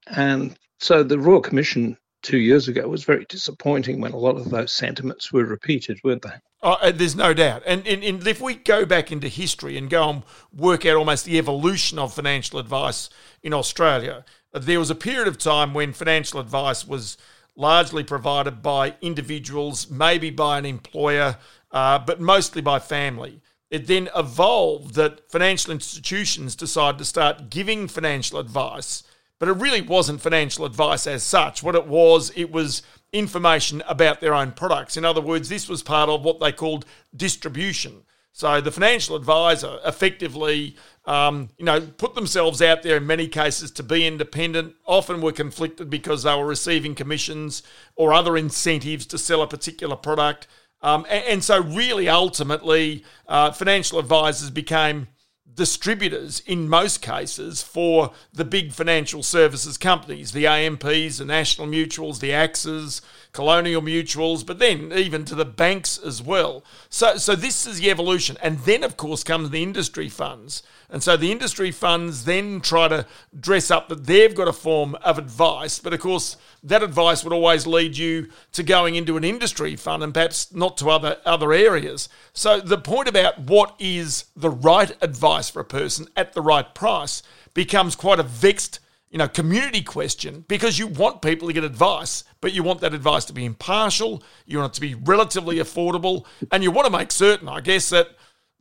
And 0.08 0.58
so 0.80 1.04
the 1.04 1.20
Royal 1.20 1.42
Commission 1.42 1.98
two 2.22 2.40
years 2.40 2.68
ago 2.68 2.88
was 2.88 3.04
very 3.04 3.26
disappointing 3.30 4.00
when 4.00 4.12
a 4.12 4.18
lot 4.18 4.36
of 4.36 4.50
those 4.50 4.72
sentiments 4.72 5.32
were 5.32 5.46
repeated, 5.46 6.00
weren't 6.04 6.22
they? 6.22 6.34
Oh, 6.64 6.74
uh, 6.74 6.92
there's 6.92 7.16
no 7.16 7.34
doubt. 7.34 7.64
And, 7.66 7.86
and, 7.88 8.04
and, 8.04 8.26
if 8.28 8.40
we 8.40 8.56
go 8.56 8.86
back 8.86 9.12
into 9.12 9.28
history 9.28 9.78
and 9.78 9.90
go 9.90 10.10
and 10.10 10.24
work 10.56 10.86
out 10.86 10.98
almost 10.98 11.26
the 11.26 11.40
evolution 11.40 11.98
of 11.98 12.14
financial 12.14 12.60
advice 12.60 13.10
in 13.42 13.54
Australia, 13.54 14.24
there 14.54 14.78
was 14.78 14.92
a 14.92 14.96
period 14.96 15.28
of 15.28 15.40
time 15.40 15.74
when 15.74 15.94
financial 15.94 16.40
advice 16.40 16.88
was 16.88 17.18
largely 17.56 18.04
provided 18.04 18.62
by 18.62 18.96
individuals, 19.02 19.90
maybe 19.90 20.30
by 20.30 20.60
an 20.60 20.66
employer, 20.66 21.38
uh, 21.72 21.98
but 21.98 22.22
mostly 22.22 22.62
by 22.62 22.78
family. 22.78 23.42
It 23.72 23.88
then 23.88 24.10
evolved 24.16 24.94
that 24.96 25.32
financial 25.32 25.72
institutions 25.72 26.56
decided 26.56 27.00
to 27.00 27.06
start 27.06 27.50
giving 27.50 27.88
financial 27.88 28.38
advice 28.38 29.04
but 29.42 29.50
it 29.50 29.54
really 29.54 29.82
wasn't 29.82 30.22
financial 30.22 30.66
advice 30.66 31.08
as 31.08 31.24
such. 31.24 31.64
What 31.64 31.74
it 31.74 31.88
was, 31.88 32.32
it 32.36 32.52
was 32.52 32.84
information 33.12 33.82
about 33.88 34.22
their 34.22 34.36
own 34.36 34.52
products. 34.52 34.98
In 34.98 35.04
other 35.04 35.20
words, 35.20 35.50
this 35.50 35.68
was 35.68 35.82
part 35.82 36.10
of 36.10 36.24
what 36.24 36.40
they 36.40 36.52
called 36.52 36.86
distribution. 37.16 38.04
So 38.34 38.62
the 38.62 38.70
financial 38.72 39.16
advisor 39.16 39.80
effectively, 39.84 40.76
um, 41.06 41.50
you 41.58 41.66
know, 41.66 41.82
put 41.82 42.14
themselves 42.14 42.62
out 42.62 42.84
there 42.84 42.98
in 42.98 43.08
many 43.08 43.28
cases 43.28 43.72
to 43.72 43.84
be 43.84 44.06
independent. 44.06 44.76
Often 44.86 45.22
were 45.22 45.32
conflicted 45.32 45.90
because 45.90 46.22
they 46.22 46.36
were 46.36 46.46
receiving 46.46 46.94
commissions 46.94 47.64
or 47.96 48.14
other 48.14 48.38
incentives 48.38 49.08
to 49.08 49.18
sell 49.18 49.42
a 49.42 49.48
particular 49.48 49.96
product. 49.96 50.46
Um, 50.84 51.06
and, 51.10 51.24
and, 51.26 51.44
so, 51.44 51.62
really, 51.62 52.10
ultimately, 52.10 53.04
uh, 53.28 53.52
financial 53.52 54.00
advisors 54.00 54.50
became 54.50 55.08
distributors 55.56 56.42
in 56.46 56.70
most 56.70 57.02
cases 57.02 57.62
for 57.62 58.12
the 58.34 58.46
big 58.46 58.72
financial 58.72 59.24
services 59.24 59.78
companies, 59.78 60.32
the 60.32 60.48
AMPs, 60.48 61.18
the 61.18 61.26
National 61.26 61.68
Mutuals, 61.68 62.20
the 62.20 62.30
AXAs, 62.30 63.02
Colonial 63.32 63.82
Mutuals, 63.82 64.46
but 64.46 64.60
then 64.60 64.92
even 64.94 65.24
to 65.26 65.36
the 65.36 65.46
banks 65.46 65.98
as 65.98 66.22
well. 66.22 66.64
So, 66.90 67.18
so 67.18 67.36
this 67.36 67.66
is 67.66 67.80
the 67.80 67.90
evolution. 67.90 68.38
And 68.42 68.60
then, 68.60 68.84
of 68.84 68.98
course, 68.98 69.24
comes 69.24 69.50
the 69.50 69.64
industry 69.64 70.10
funds. 70.10 70.64
And 70.90 71.02
so 71.02 71.16
the 71.16 71.32
industry 71.32 71.72
funds 71.72 72.26
then 72.26 72.60
try 72.60 72.90
to 72.90 73.06
dress 73.40 73.72
up 73.72 73.88
that 73.88 74.06
they've 74.06 74.36
got 74.36 74.50
a 74.50 74.54
form 74.54 74.96
of 74.96 75.18
advice. 75.18 75.80
But 75.80 75.94
of 75.94 76.02
course, 76.02 76.36
that 76.64 76.84
advice 76.84 77.24
would 77.24 77.32
always 77.32 77.66
lead 77.66 77.96
you 77.98 78.28
to 78.52 78.62
going 78.62 78.96
into 78.96 79.16
an 79.16 79.24
industry 79.24 79.78
fund 79.78 80.04
and 80.04 80.14
perhaps 80.14 80.54
not 80.54 80.78
to 80.78 80.90
other, 80.90 81.18
other 81.26 81.54
areas. 81.54 82.10
So 82.34 82.60
the 82.60 82.78
point 82.78 83.08
about 83.08 83.40
what 83.40 83.74
is 83.80 84.26
the 84.36 84.50
right 84.50 84.92
advice 85.02 85.41
for 85.50 85.60
a 85.60 85.66
person 85.66 86.08
at 86.16 86.34
the 86.34 86.42
right 86.42 86.74
price 86.76 87.24
becomes 87.54 87.96
quite 87.96 88.20
a 88.20 88.24
vexed 88.24 88.80
you 89.12 89.18
know, 89.18 89.28
community 89.28 89.82
question 89.82 90.46
because 90.48 90.80
you 90.80 90.88
want 90.88 91.22
people 91.22 91.48
to 91.50 91.54
get 91.54 91.66
advice, 91.66 92.24
but 92.40 92.54
you 92.54 92.64
want 92.64 92.80
that 92.80 92.94
advice 92.94 93.26
to 93.26 93.34
be 93.34 93.44
impartial, 93.44 94.24
you 94.46 94.58
want 94.58 94.72
it 94.72 94.76
to 94.76 94.82
be 94.82 94.96
relatively 94.96 95.58
affordable, 95.58 96.26
and 96.52 96.64
you 96.64 96.72
want 96.72 96.86
to 96.86 96.98
make 96.98 97.12
certain, 97.12 97.50
I 97.50 97.60
guess, 97.60 97.90
that 97.90 98.08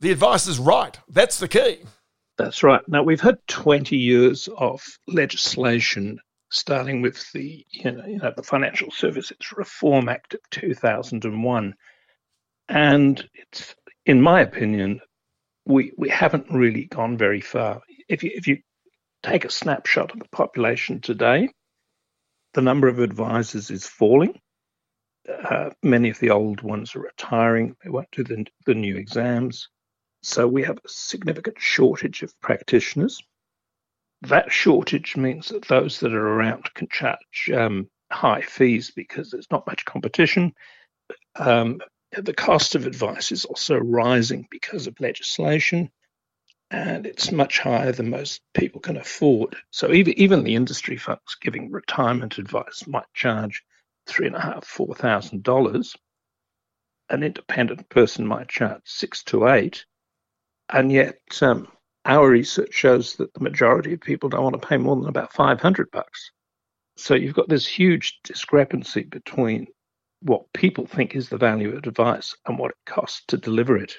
the 0.01 0.11
advice 0.11 0.47
is 0.47 0.59
right. 0.59 0.99
That's 1.07 1.39
the 1.39 1.47
key. 1.47 1.79
That's 2.37 2.63
right. 2.63 2.81
Now 2.87 3.01
we've 3.01 3.21
had 3.21 3.37
20 3.47 3.95
years 3.95 4.49
of 4.57 4.83
legislation, 5.07 6.19
starting 6.49 7.01
with 7.01 7.31
the 7.31 7.65
you 7.69 7.91
know, 7.91 8.05
you 8.05 8.17
know 8.17 8.33
the 8.35 8.43
Financial 8.43 8.91
Services 8.91 9.37
Reform 9.55 10.09
Act 10.09 10.33
of 10.33 10.41
2001, 10.49 11.75
and 12.67 13.29
it's 13.35 13.75
in 14.05 14.21
my 14.21 14.41
opinion, 14.41 14.99
we 15.65 15.91
we 15.97 16.09
haven't 16.09 16.51
really 16.51 16.85
gone 16.85 17.17
very 17.17 17.41
far. 17.41 17.81
If 18.07 18.23
you 18.23 18.31
if 18.33 18.47
you 18.47 18.59
take 19.23 19.45
a 19.45 19.51
snapshot 19.51 20.11
of 20.11 20.19
the 20.19 20.29
population 20.29 21.01
today, 21.01 21.49
the 22.53 22.61
number 22.61 22.87
of 22.87 22.99
advisors 22.99 23.69
is 23.69 23.87
falling. 23.87 24.39
Uh, 25.29 25.69
many 25.83 26.09
of 26.09 26.19
the 26.19 26.31
old 26.31 26.61
ones 26.61 26.95
are 26.95 27.01
retiring. 27.01 27.75
They 27.83 27.89
won't 27.89 28.09
do 28.11 28.23
the, 28.23 28.45
the 28.65 28.73
new 28.73 28.97
exams. 28.97 29.69
So 30.23 30.47
we 30.47 30.63
have 30.63 30.77
a 30.77 30.89
significant 30.89 31.57
shortage 31.59 32.23
of 32.23 32.39
practitioners. 32.41 33.21
That 34.23 34.51
shortage 34.51 35.15
means 35.15 35.49
that 35.49 35.67
those 35.67 35.99
that 35.99 36.13
are 36.13 36.27
around 36.27 36.73
can 36.73 36.87
charge 36.89 37.49
um, 37.55 37.89
high 38.11 38.41
fees 38.41 38.91
because 38.91 39.31
there's 39.31 39.49
not 39.51 39.65
much 39.67 39.85
competition. 39.85 40.53
Um, 41.35 41.79
the 42.11 42.33
cost 42.33 42.75
of 42.75 42.85
advice 42.85 43.31
is 43.31 43.45
also 43.45 43.77
rising 43.77 44.47
because 44.49 44.87
of 44.87 44.99
legislation 44.99 45.91
and 46.71 47.05
it's 47.05 47.31
much 47.31 47.59
higher 47.59 47.91
than 47.91 48.09
most 48.09 48.41
people 48.53 48.79
can 48.79 48.97
afford. 48.97 49.55
So 49.71 49.91
even 49.91 50.13
even 50.17 50.43
the 50.43 50.55
industry 50.55 50.97
folks 50.97 51.35
giving 51.35 51.69
retirement 51.69 52.37
advice 52.37 52.87
might 52.87 53.13
charge 53.13 53.63
three 54.07 54.27
and 54.27 54.35
a 54.35 54.41
half, 54.41 54.65
four 54.65 54.95
thousand 54.95 55.43
dollars. 55.43 55.95
An 57.09 57.23
independent 57.23 57.89
person 57.89 58.25
might 58.25 58.47
charge 58.47 58.81
six 58.85 59.21
to 59.25 59.49
eight, 59.49 59.85
and 60.69 60.91
yet 60.91 61.19
um, 61.41 61.67
our 62.05 62.29
research 62.29 62.73
shows 62.73 63.17
that 63.17 63.33
the 63.33 63.41
majority 63.41 63.93
of 63.93 63.99
people 63.99 64.29
don't 64.29 64.43
want 64.43 64.59
to 64.59 64.67
pay 64.67 64.77
more 64.77 64.95
than 64.95 65.09
about 65.09 65.33
five 65.33 65.59
hundred 65.59 65.91
bucks. 65.91 66.31
So 66.95 67.15
you've 67.15 67.35
got 67.35 67.49
this 67.49 67.67
huge 67.67 68.19
discrepancy 68.23 69.03
between 69.03 69.67
what 70.21 70.51
people 70.53 70.85
think 70.85 71.15
is 71.15 71.29
the 71.29 71.37
value 71.37 71.75
of 71.75 71.83
advice 71.85 72.35
and 72.45 72.57
what 72.57 72.71
it 72.71 72.77
costs 72.85 73.23
to 73.27 73.37
deliver 73.37 73.77
it. 73.77 73.95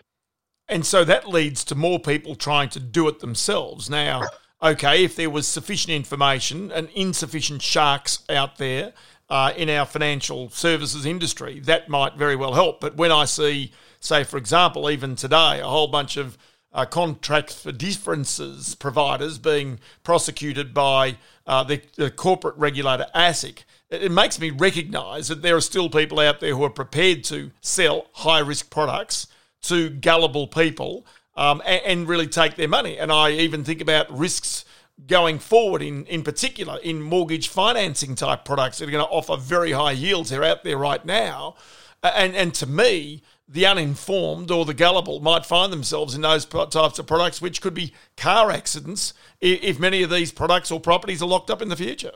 And 0.69 0.87
so 0.87 1.05
that 1.05 1.29
leads 1.29 1.65
to 1.65 1.75
more 1.75 1.99
people 1.99 2.35
trying 2.35 2.69
to 2.71 2.81
do 2.81 3.09
it 3.09 3.19
themselves. 3.19 3.91
Now, 3.91 4.23
okay, 4.63 5.05
if 5.05 5.17
there 5.17 5.31
was 5.31 5.47
sufficient 5.47 5.93
information 5.93 6.71
and 6.71 6.89
insufficient 6.95 7.63
sharks 7.63 8.21
out 8.31 8.59
there 8.59 8.93
uh, 9.29 9.53
in 9.57 9.69
our 9.69 9.85
financial 9.85 10.51
services 10.51 11.05
industry, 11.05 11.61
that 11.61 11.89
might 11.89 12.17
very 12.17 12.37
well 12.37 12.55
help. 12.55 12.81
But 12.81 12.97
when 12.97 13.11
I 13.11 13.25
see, 13.25 13.73
say, 14.01 14.25
for 14.25 14.37
example, 14.37 14.89
even 14.89 15.17
today, 15.17 15.61
a 15.61 15.67
whole 15.67 15.89
bunch 15.89 16.17
of 16.17 16.39
uh, 16.73 16.87
contracts 16.87 17.61
for 17.61 17.73
differences 17.73 18.75
providers 18.75 19.39
being 19.39 19.79
prosecuted 20.03 20.73
by 20.73 21.19
uh, 21.47 21.63
the, 21.65 21.83
the, 21.97 22.11
corporate 22.11 22.57
regulator 22.57 23.07
ASIC, 23.15 23.65
it, 23.93 24.13
makes 24.13 24.41
me 24.41 24.51
recognise 24.51 25.29
that 25.29 25.43
there 25.43 25.57
are 25.57 25.61
still 25.61 25.89
people 25.91 26.21
out 26.21 26.41
there 26.41 26.55
who 26.55 26.65
are 26.65 26.71
prepared 26.71 27.25
to 27.25 27.51
sell 27.61 28.07
high 28.13 28.41
risk 28.41 28.71
products 28.71 29.27
to 29.63 29.91
gullible 29.91 30.47
people 30.47 31.07
um, 31.37 31.63
and, 31.65 31.83
and, 31.85 32.09
really 32.09 32.27
take 32.27 32.57
their 32.57 32.69
money. 32.69 32.99
And 32.99 33.11
I 33.11 33.31
even 33.31 33.65
think 33.65 33.81
about 33.81 34.11
risks 34.17 34.65
going 35.07 35.39
forward, 35.39 35.81
in, 35.83 36.05
in 36.07 36.23
particular, 36.23 36.79
in 36.83 37.01
mortgage 37.01 37.49
financing 37.49 38.15
type 38.15 38.45
products 38.45 38.79
that 38.79 38.89
are 38.89 38.93
going 38.93 39.05
to 39.05 39.11
offer 39.11 39.37
very 39.37 39.73
high 39.73 39.93
yields. 39.93 40.31
They're 40.31 40.45
out 40.45 40.65
there 40.65 40.79
right 40.79 41.05
now. 41.05 41.57
And, 42.03 42.35
and 42.35 42.53
to 42.55 42.67
me, 42.67 43.23
the 43.49 43.67
uninformed 43.67 44.51
or 44.51 44.65
the 44.65 44.75
gullible 44.75 45.21
might 45.21 45.47
find 45.47 45.73
themselves 45.73 46.15
in 46.15 46.23
those 46.23 46.45
types 46.45 46.99
of 46.99 47.07
products, 47.07 47.41
which 47.41 47.61
could 47.61 47.75
be 47.75 47.93
car 48.17 48.51
accidents 48.51 49.15
if 49.41 49.79
many 49.79 50.03
of 50.03 50.11
these 50.11 50.33
products 50.33 50.71
or 50.71 50.81
properties 50.81 51.23
are 51.23 51.29
locked 51.29 51.51
up 51.51 51.63
in 51.63 51.69
the 51.69 51.77
future. 51.77 52.13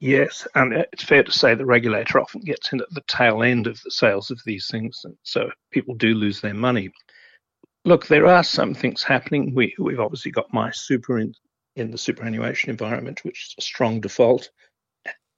Yes, 0.00 0.48
and 0.54 0.72
it's 0.72 1.04
fair 1.04 1.22
to 1.22 1.30
say 1.30 1.54
the 1.54 1.66
regulator 1.66 2.18
often 2.18 2.40
gets 2.40 2.72
in 2.72 2.80
at 2.80 2.88
the 2.92 3.02
tail 3.02 3.42
end 3.42 3.66
of 3.66 3.78
the 3.82 3.90
sales 3.90 4.30
of 4.30 4.40
these 4.46 4.66
things, 4.68 5.02
and 5.04 5.14
so 5.22 5.50
people 5.70 5.94
do 5.94 6.14
lose 6.14 6.40
their 6.40 6.54
money. 6.54 6.90
Look, 7.84 8.06
there 8.06 8.26
are 8.26 8.42
some 8.42 8.74
things 8.74 9.02
happening. 9.02 9.54
We, 9.54 9.74
we've 9.78 10.00
obviously 10.00 10.32
got 10.32 10.52
MySuper 10.52 11.20
in, 11.20 11.34
in 11.76 11.90
the 11.90 11.98
superannuation 11.98 12.70
environment, 12.70 13.24
which 13.24 13.48
is 13.48 13.54
a 13.58 13.62
strong 13.62 14.00
default. 14.00 14.50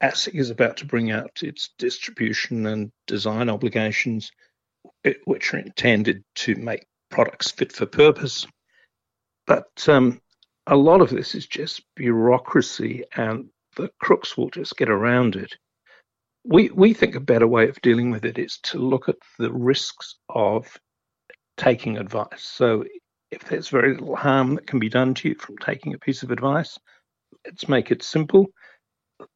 ASIC 0.00 0.34
is 0.34 0.50
about 0.50 0.76
to 0.76 0.86
bring 0.86 1.10
out 1.10 1.42
its 1.42 1.70
distribution 1.78 2.66
and 2.66 2.92
design 3.08 3.48
obligations, 3.48 4.30
which 5.24 5.54
are 5.54 5.58
intended 5.58 6.22
to 6.36 6.54
make 6.54 6.86
products 7.10 7.50
fit 7.50 7.72
for 7.72 7.86
purpose. 7.86 8.46
But 9.46 9.88
um, 9.88 10.20
a 10.68 10.76
lot 10.76 11.00
of 11.00 11.10
this 11.10 11.34
is 11.34 11.46
just 11.46 11.82
bureaucracy 11.96 13.04
and 13.16 13.48
the 13.76 13.90
crooks 14.00 14.36
will 14.36 14.50
just 14.50 14.76
get 14.76 14.90
around 14.90 15.36
it. 15.36 15.56
We 16.44 16.70
we 16.70 16.92
think 16.92 17.14
a 17.14 17.20
better 17.20 17.46
way 17.46 17.68
of 17.68 17.80
dealing 17.82 18.10
with 18.10 18.24
it 18.24 18.38
is 18.38 18.58
to 18.64 18.78
look 18.78 19.08
at 19.08 19.16
the 19.38 19.52
risks 19.52 20.16
of 20.28 20.78
taking 21.56 21.98
advice. 21.98 22.42
So 22.42 22.84
if 23.30 23.44
there's 23.44 23.68
very 23.68 23.94
little 23.94 24.16
harm 24.16 24.56
that 24.56 24.66
can 24.66 24.78
be 24.78 24.88
done 24.88 25.14
to 25.14 25.30
you 25.30 25.34
from 25.36 25.56
taking 25.58 25.94
a 25.94 25.98
piece 25.98 26.22
of 26.22 26.30
advice, 26.30 26.78
let's 27.46 27.68
make 27.68 27.90
it 27.90 28.02
simple. 28.02 28.46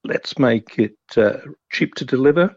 Let's 0.04 0.38
make 0.38 0.78
it 0.78 0.96
uh, 1.16 1.38
cheap 1.70 1.94
to 1.94 2.04
deliver, 2.04 2.56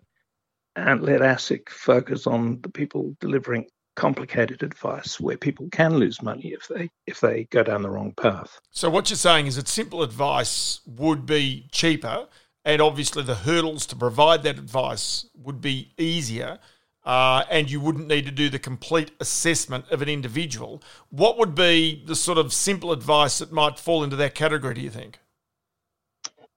and 0.76 1.02
let 1.02 1.22
ASIC 1.22 1.70
focus 1.70 2.26
on 2.26 2.60
the 2.62 2.70
people 2.70 3.16
delivering 3.22 3.68
complicated 4.00 4.64
advice 4.64 5.20
where 5.20 5.36
people 5.38 5.68
can 5.72 5.98
lose 5.98 6.22
money 6.22 6.54
if 6.58 6.68
they 6.70 6.90
if 7.06 7.20
they 7.20 7.44
go 7.52 7.62
down 7.64 7.82
the 7.82 7.90
wrong 7.90 8.14
path. 8.14 8.62
So 8.72 8.90
what 8.90 9.10
you're 9.10 9.18
saying 9.18 9.48
is 9.48 9.58
that 9.58 9.68
simple 9.68 10.04
advice 10.04 10.80
would 10.86 11.26
be 11.26 11.68
cheaper, 11.72 12.28
and 12.64 12.82
obviously 12.82 13.24
the 13.24 13.36
hurdles 13.36 13.86
to 13.88 13.98
provide 13.98 14.44
that 14.44 14.58
advice 14.58 15.26
would 15.36 15.60
be 15.60 15.94
easier. 15.98 16.60
Uh, 17.06 17.44
and 17.50 17.72
you 17.72 17.80
wouldn't 17.80 18.08
need 18.08 18.26
to 18.26 18.32
do 18.32 18.50
the 18.50 18.60
complete 18.60 19.12
assessment 19.20 19.86
of 19.90 20.02
an 20.02 20.10
individual. 20.10 20.84
What 21.10 21.38
would 21.38 21.56
be 21.56 22.04
the 22.06 22.16
sort 22.16 22.38
of 22.38 22.54
simple 22.54 22.92
advice 22.92 23.40
that 23.40 23.52
might 23.52 23.80
fall 23.80 24.04
into 24.04 24.18
that 24.18 24.36
category, 24.36 24.76
do 24.76 24.82
you 24.82 24.90
think? 24.92 25.20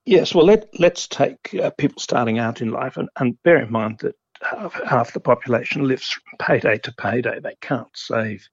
Yes, 0.04 0.34
well, 0.34 0.44
let, 0.44 0.68
let's 0.78 1.06
take 1.06 1.54
uh, 1.54 1.70
people 1.70 2.00
starting 2.00 2.38
out 2.38 2.60
in 2.60 2.70
life 2.70 2.96
and, 2.96 3.08
and 3.18 3.40
bear 3.44 3.62
in 3.62 3.70
mind 3.70 4.00
that 4.00 4.16
half, 4.42 4.80
half 4.84 5.12
the 5.12 5.20
population 5.20 5.86
lives 5.86 6.08
from 6.08 6.22
payday 6.38 6.78
to 6.78 6.92
payday. 6.92 7.40
They 7.40 7.56
can't 7.60 7.94
save. 7.94 8.48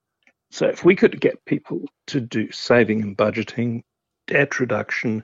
So 0.52 0.68
if 0.68 0.84
we 0.84 0.96
could 0.96 1.20
get 1.20 1.46
people 1.46 1.82
to 2.08 2.20
do 2.20 2.52
saving 2.52 3.02
and 3.02 3.18
budgeting, 3.18 3.84
debt 4.28 4.60
reduction, 4.60 5.24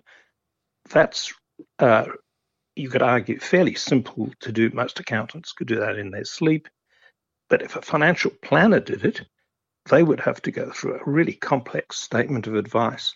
that's 0.89 1.33
uh, 1.79 2.05
you 2.75 2.89
could 2.89 3.01
argue 3.01 3.39
fairly 3.39 3.75
simple 3.75 4.29
to 4.41 4.51
do. 4.51 4.69
Most 4.73 4.99
accountants 4.99 5.53
could 5.53 5.67
do 5.67 5.79
that 5.79 5.97
in 5.97 6.11
their 6.11 6.25
sleep. 6.25 6.67
But 7.49 7.61
if 7.61 7.75
a 7.75 7.81
financial 7.81 8.31
planner 8.41 8.79
did 8.79 9.05
it, 9.05 9.21
they 9.89 10.03
would 10.03 10.19
have 10.19 10.41
to 10.43 10.51
go 10.51 10.71
through 10.71 10.95
a 10.95 11.09
really 11.09 11.33
complex 11.33 11.97
statement 11.97 12.47
of 12.47 12.55
advice, 12.55 13.13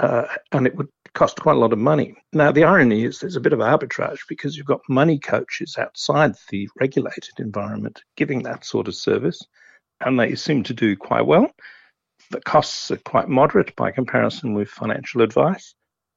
uh, 0.00 0.26
and 0.52 0.66
it 0.66 0.76
would 0.76 0.88
cost 1.14 1.40
quite 1.40 1.56
a 1.56 1.58
lot 1.58 1.72
of 1.72 1.78
money. 1.78 2.14
Now, 2.32 2.52
the 2.52 2.64
irony 2.64 3.04
is 3.04 3.20
there's 3.20 3.36
a 3.36 3.40
bit 3.40 3.52
of 3.52 3.60
arbitrage 3.60 4.20
because 4.28 4.56
you've 4.56 4.66
got 4.66 4.80
money 4.88 5.18
coaches 5.18 5.76
outside 5.78 6.34
the 6.50 6.68
regulated 6.78 7.38
environment 7.38 8.02
giving 8.16 8.42
that 8.42 8.64
sort 8.64 8.88
of 8.88 8.94
service, 8.94 9.40
and 10.00 10.18
they 10.18 10.34
seem 10.34 10.64
to 10.64 10.74
do 10.74 10.96
quite 10.96 11.26
well. 11.26 11.50
The 12.30 12.40
costs 12.40 12.90
are 12.90 12.96
quite 12.96 13.28
moderate 13.28 13.76
by 13.76 13.92
comparison 13.92 14.54
with 14.54 14.68
financial 14.68 15.22
advice. 15.22 15.74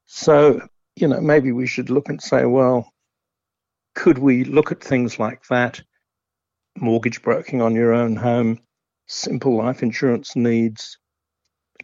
So, 0.08 0.62
you 0.96 1.08
know, 1.08 1.22
maybe 1.22 1.52
we 1.52 1.68
should 1.68 1.90
look 1.90 2.10
and 2.10 2.22
say, 2.22 2.46
well, 2.46 2.92
could 3.94 4.18
we 4.18 4.44
look 4.44 4.72
at 4.72 4.84
things 4.84 5.20
like 5.20 5.44
that? 5.50 5.82
Mortgage 6.78 7.22
broking 7.22 7.62
on 7.62 7.76
your 7.76 7.94
own 7.94 8.16
home, 8.16 8.60
simple 9.08 9.56
life 9.56 9.84
insurance 9.84 10.36
needs, 10.36 10.98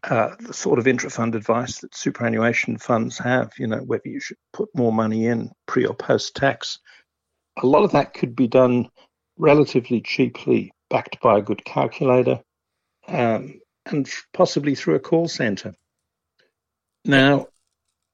uh, 0.03 0.35
the 0.39 0.53
sort 0.53 0.79
of 0.79 0.87
intra-fund 0.87 1.33
advice 1.33 1.79
that 1.79 1.95
superannuation 1.95 2.77
funds 2.77 3.17
have, 3.17 3.53
you 3.57 3.67
know, 3.67 3.77
whether 3.77 4.07
you 4.07 4.19
should 4.19 4.37
put 4.51 4.69
more 4.75 4.91
money 4.91 5.27
in 5.27 5.49
pre 5.65 5.85
or 5.85 5.93
post 5.93 6.35
tax. 6.35 6.79
A 7.61 7.65
lot 7.65 7.83
of 7.83 7.91
that 7.91 8.13
could 8.13 8.35
be 8.35 8.47
done 8.47 8.89
relatively 9.37 10.01
cheaply, 10.01 10.73
backed 10.89 11.21
by 11.21 11.37
a 11.37 11.41
good 11.41 11.63
calculator, 11.63 12.41
um, 13.07 13.61
and 13.85 14.09
possibly 14.33 14.75
through 14.75 14.95
a 14.95 14.99
call 14.99 15.27
center. 15.27 15.73
Now, 17.05 17.47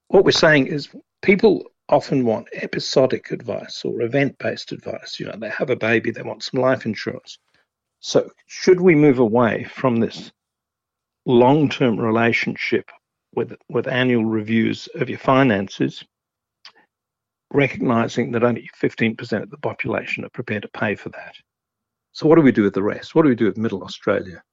what 0.10 0.26
we're 0.26 0.32
saying 0.32 0.68
is 0.68 0.90
people 1.22 1.64
often 1.88 2.24
want 2.24 2.50
episodic 2.54 3.32
advice 3.32 3.84
or 3.84 4.02
event 4.02 4.38
based 4.38 4.72
advice. 4.72 5.20
You 5.20 5.26
know, 5.26 5.38
they 5.40 5.50
have 5.50 5.72
a 5.72 5.76
baby, 5.76 6.12
they 6.12 6.22
want 6.22 6.44
some 6.44 6.62
life 6.62 6.86
insurance. 6.86 7.40
So, 8.00 8.30
should 8.46 8.80
we 8.80 8.96
move 8.96 9.20
away 9.20 9.66
from 9.66 9.98
this 9.98 10.32
long 11.26 11.70
term 11.70 12.00
relationship 12.00 12.90
with, 13.36 13.56
with 13.70 13.88
annual 13.88 14.26
reviews 14.26 14.88
of 14.96 15.10
your 15.10 15.20
finances, 15.20 16.04
recognizing 17.54 18.32
that 18.32 18.44
only 18.44 18.70
15% 18.82 19.44
of 19.44 19.50
the 19.50 19.58
population 19.58 20.26
are 20.26 20.30
prepared 20.30 20.64
to 20.64 20.70
pay 20.70 20.96
for 20.96 21.10
that. 21.10 21.36
So, 22.12 22.28
what 22.28 22.36
do 22.36 22.42
we 22.42 22.52
do 22.52 22.64
with 22.64 22.74
the 22.74 22.84
rest? 22.84 23.16
What 23.16 23.24
do 23.24 23.30
we 23.30 23.36
do 23.36 23.46
with 23.46 23.58
middle 23.58 23.84
Australia? 23.84 24.44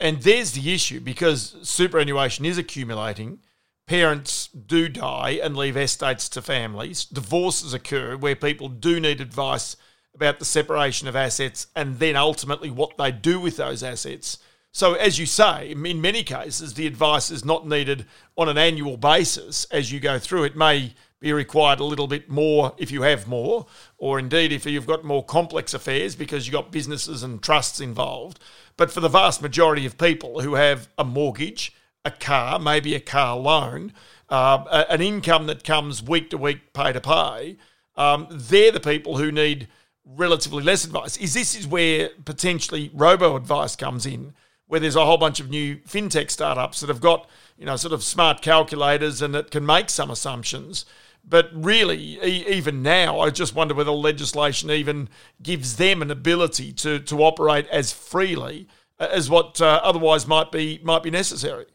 And 0.00 0.20
there's 0.22 0.52
the 0.52 0.74
issue 0.74 1.00
because 1.00 1.56
superannuation 1.62 2.44
is 2.44 2.58
accumulating. 2.58 3.38
Parents 3.86 4.48
do 4.48 4.88
die 4.88 5.38
and 5.42 5.56
leave 5.56 5.76
estates 5.76 6.28
to 6.30 6.42
families. 6.42 7.04
Divorces 7.04 7.72
occur 7.72 8.16
where 8.16 8.34
people 8.34 8.68
do 8.68 8.98
need 8.98 9.20
advice 9.20 9.76
about 10.14 10.38
the 10.38 10.44
separation 10.44 11.08
of 11.08 11.16
assets 11.16 11.68
and 11.74 11.98
then 11.98 12.16
ultimately 12.16 12.70
what 12.70 12.96
they 12.98 13.12
do 13.12 13.40
with 13.40 13.56
those 13.56 13.82
assets. 13.82 14.38
So, 14.74 14.94
as 14.94 15.18
you 15.18 15.26
say, 15.26 15.72
in 15.72 16.00
many 16.00 16.22
cases, 16.22 16.72
the 16.72 16.86
advice 16.86 17.30
is 17.30 17.44
not 17.44 17.68
needed 17.68 18.06
on 18.38 18.48
an 18.48 18.56
annual 18.56 18.96
basis 18.96 19.66
as 19.66 19.92
you 19.92 20.00
go 20.00 20.18
through. 20.18 20.44
It 20.44 20.56
may 20.56 20.94
be 21.20 21.30
required 21.34 21.78
a 21.78 21.84
little 21.84 22.06
bit 22.06 22.30
more 22.30 22.72
if 22.78 22.90
you 22.90 23.02
have 23.02 23.28
more, 23.28 23.66
or 23.98 24.18
indeed 24.18 24.50
if 24.50 24.64
you've 24.64 24.86
got 24.86 25.04
more 25.04 25.22
complex 25.22 25.74
affairs 25.74 26.16
because 26.16 26.46
you've 26.46 26.54
got 26.54 26.72
businesses 26.72 27.22
and 27.22 27.42
trusts 27.42 27.80
involved. 27.80 28.40
But 28.78 28.90
for 28.90 29.00
the 29.00 29.10
vast 29.10 29.42
majority 29.42 29.84
of 29.84 29.98
people 29.98 30.40
who 30.40 30.54
have 30.54 30.88
a 30.96 31.04
mortgage, 31.04 31.74
a 32.06 32.10
car, 32.10 32.58
maybe 32.58 32.94
a 32.94 33.00
car 33.00 33.36
loan, 33.36 33.92
uh, 34.30 34.84
an 34.88 35.02
income 35.02 35.46
that 35.48 35.64
comes 35.64 36.02
week 36.02 36.30
to 36.30 36.38
week, 36.38 36.72
pay 36.72 36.94
to 36.94 37.00
pay, 37.00 37.58
um, 37.96 38.26
they're 38.30 38.72
the 38.72 38.80
people 38.80 39.18
who 39.18 39.30
need 39.30 39.68
relatively 40.06 40.62
less 40.62 40.86
advice. 40.86 41.18
Is 41.18 41.34
this 41.34 41.54
is 41.54 41.66
where 41.66 42.08
potentially 42.24 42.90
robo 42.94 43.36
advice 43.36 43.76
comes 43.76 44.06
in? 44.06 44.32
Where 44.66 44.80
there's 44.80 44.96
a 44.96 45.04
whole 45.04 45.18
bunch 45.18 45.40
of 45.40 45.50
new 45.50 45.76
fintech 45.76 46.30
startups 46.30 46.80
that 46.80 46.88
have 46.88 47.00
got 47.00 47.28
you 47.58 47.66
know 47.66 47.76
sort 47.76 47.92
of 47.92 48.02
smart 48.02 48.42
calculators 48.42 49.22
and 49.22 49.34
that 49.34 49.50
can 49.50 49.66
make 49.66 49.90
some 49.90 50.10
assumptions. 50.10 50.84
But 51.24 51.50
really, 51.52 52.18
e- 52.24 52.44
even 52.48 52.82
now, 52.82 53.20
I 53.20 53.30
just 53.30 53.54
wonder 53.54 53.74
whether 53.74 53.92
legislation 53.92 54.70
even 54.70 55.08
gives 55.40 55.76
them 55.76 56.02
an 56.02 56.10
ability 56.10 56.72
to 56.74 56.98
to 56.98 57.22
operate 57.22 57.66
as 57.68 57.92
freely 57.92 58.66
as 58.98 59.28
what 59.30 59.60
uh, 59.60 59.80
otherwise 59.82 60.26
might 60.26 60.52
be 60.52 60.80
might 60.82 61.02
be 61.02 61.10
necessary. 61.10 61.66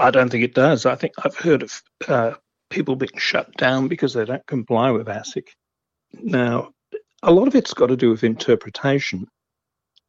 I 0.00 0.10
don't 0.10 0.30
think 0.30 0.44
it 0.44 0.54
does. 0.54 0.86
I 0.86 0.94
think 0.94 1.12
I've 1.22 1.36
heard 1.36 1.62
of 1.62 1.82
uh, 2.08 2.32
people 2.70 2.96
being 2.96 3.16
shut 3.18 3.54
down 3.56 3.88
because 3.88 4.14
they 4.14 4.24
don't 4.24 4.46
comply 4.46 4.90
with 4.90 5.06
ASIC. 5.06 5.48
Now, 6.14 6.70
a 7.22 7.32
lot 7.32 7.46
of 7.48 7.54
it's 7.54 7.74
got 7.74 7.88
to 7.88 7.96
do 7.96 8.10
with 8.10 8.24
interpretation. 8.24 9.28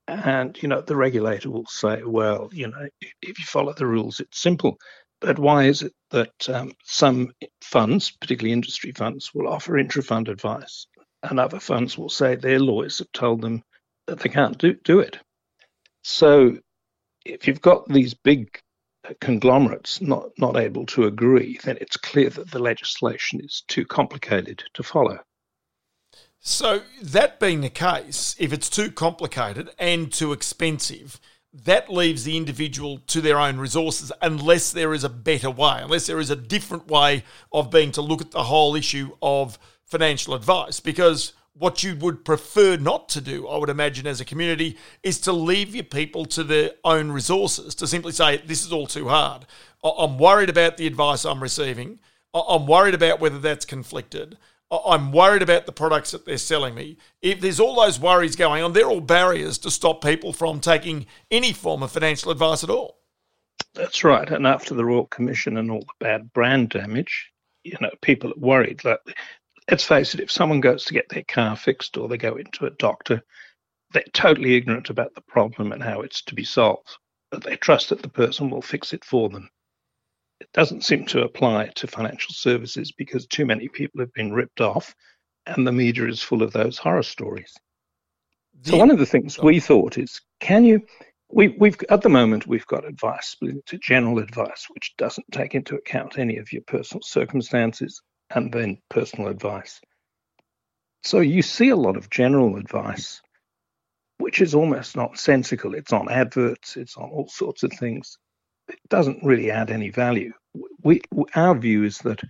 And, 0.08 0.58
you 0.62 0.70
know, 0.70 0.82
the 0.82 0.96
regulator 0.96 1.50
will 1.50 1.65
say, 1.65 2.02
well, 2.04 2.50
you 2.54 2.67
know, 2.67 2.88
if 3.02 3.39
you 3.39 3.46
follow 3.46 3.74
the 3.74 3.86
rules, 3.86 4.20
it's 4.20 4.39
simple. 4.39 4.78
But 5.20 5.38
why 5.38 5.65
is 5.65 5.82
it 5.82 5.93
that 6.12 6.50
um, 6.50 6.74
some 6.84 7.34
funds, 7.62 8.12
particularly 8.12 8.54
industry 8.54 8.93
funds, 8.93 9.32
will 9.34 9.48
offer 9.48 9.78
intra 9.78 10.04
fund 10.04 10.30
advice 10.30 10.88
and 11.24 11.39
other 11.39 11.60
funds 11.60 11.98
will 11.98 12.10
say 12.10 12.36
their 12.36 12.60
lawyers 12.60 13.00
have 13.00 13.12
told 13.12 13.41
them 13.41 13.63
that 14.06 14.20
they 14.20 14.30
can't 14.30 14.58
do, 14.58 14.76
do 14.84 15.00
it? 15.00 15.20
So 16.04 16.58
if 17.26 17.48
you've 17.48 17.62
got 17.62 17.89
these 17.89 18.13
big 18.13 18.62
conglomerates 19.20 20.02
not, 20.02 20.30
not 20.38 20.56
able 20.56 20.86
to 20.88 21.06
agree, 21.06 21.60
then 21.63 21.78
it's 21.82 21.98
clear 21.98 22.30
that 22.30 22.52
the 22.52 22.60
legislation 22.60 23.41
is 23.43 23.63
too 23.67 23.86
complicated 23.86 24.63
to 24.76 24.84
follow. 24.84 25.20
So, 26.49 26.83
that 27.01 27.41
being 27.41 27.60
the 27.60 27.69
case, 27.69 28.33
if 28.39 28.53
it's 28.53 28.69
too 28.69 28.89
complicated 28.89 29.69
and 29.77 30.10
too 30.10 30.31
expensive, 30.31 31.19
that 31.51 31.91
leaves 31.91 32.23
the 32.23 32.38
individual 32.38 32.99
to 33.07 33.19
their 33.19 33.38
own 33.38 33.57
resources 33.57 34.13
unless 34.21 34.71
there 34.71 34.93
is 34.93 35.03
a 35.03 35.10
better 35.10 35.51
way, 35.51 35.81
unless 35.81 36.07
there 36.07 36.21
is 36.21 36.29
a 36.29 36.38
different 36.38 36.88
way 36.88 37.25
of 37.51 37.69
being 37.69 37.91
to 37.91 38.01
look 38.01 38.21
at 38.21 38.31
the 38.31 38.43
whole 38.43 38.77
issue 38.77 39.12
of 39.21 39.60
financial 39.83 40.33
advice. 40.33 40.79
Because 40.79 41.33
what 41.51 41.83
you 41.83 41.97
would 41.97 42.23
prefer 42.23 42.77
not 42.77 43.10
to 43.10 43.19
do, 43.19 43.45
I 43.49 43.57
would 43.57 43.69
imagine, 43.69 44.07
as 44.07 44.21
a 44.21 44.25
community, 44.25 44.77
is 45.03 45.19
to 45.21 45.33
leave 45.33 45.75
your 45.75 45.83
people 45.83 46.23
to 46.27 46.45
their 46.45 46.71
own 46.86 47.12
resources, 47.12 47.75
to 47.75 47.88
simply 47.88 48.13
say, 48.13 48.38
this 48.38 48.65
is 48.65 48.71
all 48.71 48.88
too 48.88 49.10
hard. 49.10 49.45
I'm 49.83 50.17
worried 50.17 50.49
about 50.49 50.77
the 50.77 50.88
advice 50.88 51.25
I'm 51.25 51.43
receiving. 51.43 51.99
I'm 52.33 52.67
worried 52.67 52.93
about 52.93 53.19
whether 53.19 53.39
that's 53.39 53.65
conflicted. 53.65 54.38
I'm 54.69 55.13
worried 55.13 55.41
about 55.41 55.65
the 55.65 55.71
products 55.71 56.12
that 56.12 56.25
they're 56.25 56.38
selling 56.38 56.75
me. 56.75 56.97
If 57.21 57.39
there's 57.39 57.60
all 57.60 57.75
those 57.75 57.99
worries 57.99 58.36
going 58.36 58.63
on, 58.63 58.73
they're 58.73 58.89
all 58.89 58.99
barriers 58.99 59.58
to 59.60 59.71
stop 59.71 60.03
people 60.03 60.34
from 60.34 60.60
taking 60.60 61.06
any 61.32 61.53
form 61.53 61.84
of 61.84 61.91
financial 61.91 62.32
advice 62.32 62.63
at 62.63 62.69
all. 62.69 62.99
That's 63.73 64.03
right. 64.03 64.30
And 64.30 64.45
after 64.45 64.73
the 64.73 64.84
Royal 64.84 65.06
Commission 65.06 65.56
and 65.58 65.71
all 65.71 65.82
the 65.82 66.06
bad 66.06 66.34
brand 66.34 66.69
damage, 66.69 67.32
you 67.63 67.77
know, 67.80 67.91
people 68.01 68.32
are 68.32 68.39
worried. 68.39 68.84
Like, 68.84 68.99
let's 69.69 69.86
face 69.86 70.13
it, 70.13 70.19
if 70.19 70.32
someone 70.32 70.60
goes 70.60 70.84
to 70.86 70.93
get 70.93 71.08
their 71.10 71.23
car 71.23 71.56
fixed 71.56 71.95
or 71.95 72.10
they 72.10 72.17
go 72.17 72.36
into 72.36 72.65
a 72.65 72.71
doctor, 72.71 73.23
they're 73.91 74.03
totally 74.13 74.56
ignorant 74.56 74.89
about 74.89 75.15
the 75.15 75.21
problem 75.21 75.71
and 75.71 75.82
how 75.82 76.01
it's 76.01 76.21
to 76.23 76.36
be 76.36 76.43
solved. 76.43 76.97
But 77.32 77.43
they 77.43 77.56
trust 77.56 77.89
that 77.89 78.01
the 78.01 78.10
person 78.10 78.49
will 78.49 78.62
fix 78.62 78.91
it 78.91 79.06
for 79.06 79.30
them 79.30 79.49
it 80.39 80.52
doesn't 80.54 80.84
seem 80.84 81.06
to 81.08 81.23
apply 81.23 81.67
to 81.76 81.88
financial 81.88 82.34
services 82.34 82.91
because 82.91 83.26
too 83.28 83.45
many 83.45 83.67
people 83.67 84.00
have 84.00 84.13
been 84.13 84.34
ripped 84.34 84.62
off 84.62 84.95
and 85.45 85.65
the 85.65 85.71
media 85.71 86.08
is 86.08 86.21
full 86.21 86.43
of 86.43 86.52
those 86.54 86.78
horror 86.78 87.04
stories. 87.04 87.54
The, 88.62 88.71
so 88.71 88.78
one 88.78 88.91
of 88.91 89.00
the 89.00 89.06
things 89.06 89.39
we 89.39 89.60
thought 89.60 89.97
is, 89.97 90.21
can 90.39 90.65
you? 90.65 90.82
We, 91.30 91.50
we've 91.50 91.78
at 91.89 92.02
the 92.02 92.10
moment 92.10 92.47
we've 92.47 92.65
got 92.67 92.86
advice 92.86 93.28
split 93.28 93.56
into 93.56 93.78
general 93.78 94.19
advice, 94.19 94.67
which 94.69 94.93
doesn't 94.97 95.32
take 95.32 95.56
into 95.56 95.76
account 95.76 96.17
any 96.17 96.38
of 96.38 96.52
your 96.54 96.62
personal 96.65 97.02
circumstances, 97.02 98.02
and 98.30 98.52
then 98.52 98.78
personal 98.89 99.30
advice. 99.30 99.82
So 101.04 101.19
you 101.19 101.41
see 101.41 101.69
a 101.69 101.76
lot 101.76 101.97
of 101.97 102.10
general 102.10 102.56
advice 102.58 103.21
which 104.17 104.41
is 104.41 104.56
almost 104.56 104.95
nonsensical. 104.95 105.76
It's 105.76 105.93
on 105.93 106.10
adverts, 106.10 106.76
it's 106.76 106.97
on 106.97 107.10
all 107.10 107.28
sorts 107.28 107.63
of 107.63 107.71
things. 107.73 108.17
It 108.67 108.80
doesn't 108.89 109.23
really 109.23 109.51
add 109.51 109.71
any 109.71 109.89
value. 109.89 110.34
We, 110.84 111.01
our 111.36 111.56
view 111.56 111.84
is 111.84 111.99
that 111.99 112.21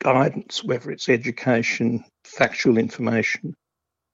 guidance, 0.00 0.62
whether 0.62 0.90
it's 0.90 1.08
education, 1.08 2.04
factual 2.24 2.78
information, 2.78 3.54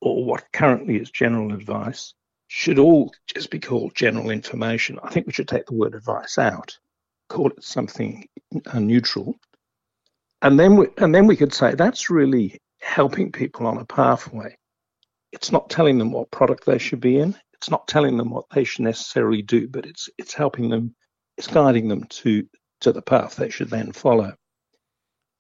or 0.00 0.24
what 0.24 0.44
currently 0.52 0.96
is 0.96 1.10
general 1.10 1.52
advice, 1.52 2.14
should 2.48 2.78
all 2.78 3.12
just 3.32 3.50
be 3.50 3.60
called 3.60 3.94
general 3.94 4.30
information. 4.30 4.98
I 5.02 5.10
think 5.10 5.26
we 5.26 5.32
should 5.32 5.48
take 5.48 5.66
the 5.66 5.74
word 5.74 5.94
advice 5.94 6.38
out, 6.38 6.76
call 7.28 7.48
it 7.48 7.62
something 7.62 8.26
uh, 8.66 8.78
neutral, 8.80 9.36
and 10.42 10.58
then 10.58 10.76
we, 10.76 10.86
and 10.98 11.14
then 11.14 11.26
we 11.26 11.36
could 11.36 11.52
say 11.52 11.74
that's 11.74 12.10
really 12.10 12.58
helping 12.80 13.30
people 13.30 13.66
on 13.66 13.78
a 13.78 13.84
pathway. 13.84 14.56
It's 15.32 15.52
not 15.52 15.70
telling 15.70 15.98
them 15.98 16.12
what 16.12 16.30
product 16.30 16.64
they 16.66 16.78
should 16.78 17.00
be 17.00 17.18
in. 17.18 17.36
It's 17.54 17.70
not 17.70 17.86
telling 17.86 18.16
them 18.16 18.30
what 18.30 18.46
they 18.52 18.64
should 18.64 18.84
necessarily 18.84 19.42
do, 19.42 19.68
but 19.68 19.86
it's 19.86 20.08
it's 20.18 20.34
helping 20.34 20.70
them. 20.70 20.94
It's 21.40 21.46
guiding 21.46 21.88
them 21.88 22.04
to 22.04 22.46
to 22.82 22.92
the 22.92 23.00
path 23.00 23.36
they 23.36 23.48
should 23.48 23.70
then 23.70 23.92
follow. 23.92 24.34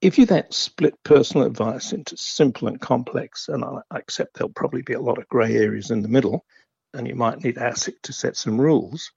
If 0.00 0.16
you 0.16 0.24
then 0.24 0.50
split 0.50 0.94
personal 1.02 1.46
advice 1.46 1.92
into 1.92 2.16
simple 2.16 2.68
and 2.68 2.80
complex, 2.80 3.50
and 3.50 3.62
I 3.62 3.82
accept 3.90 4.32
there'll 4.32 4.50
probably 4.50 4.80
be 4.80 4.94
a 4.94 5.00
lot 5.00 5.18
of 5.18 5.28
grey 5.28 5.56
areas 5.56 5.90
in 5.90 6.00
the 6.00 6.08
middle, 6.08 6.46
and 6.94 7.06
you 7.06 7.14
might 7.14 7.44
need 7.44 7.56
ASIC 7.56 8.00
to 8.04 8.14
set 8.14 8.34
some 8.34 8.58
rules, 8.58 9.12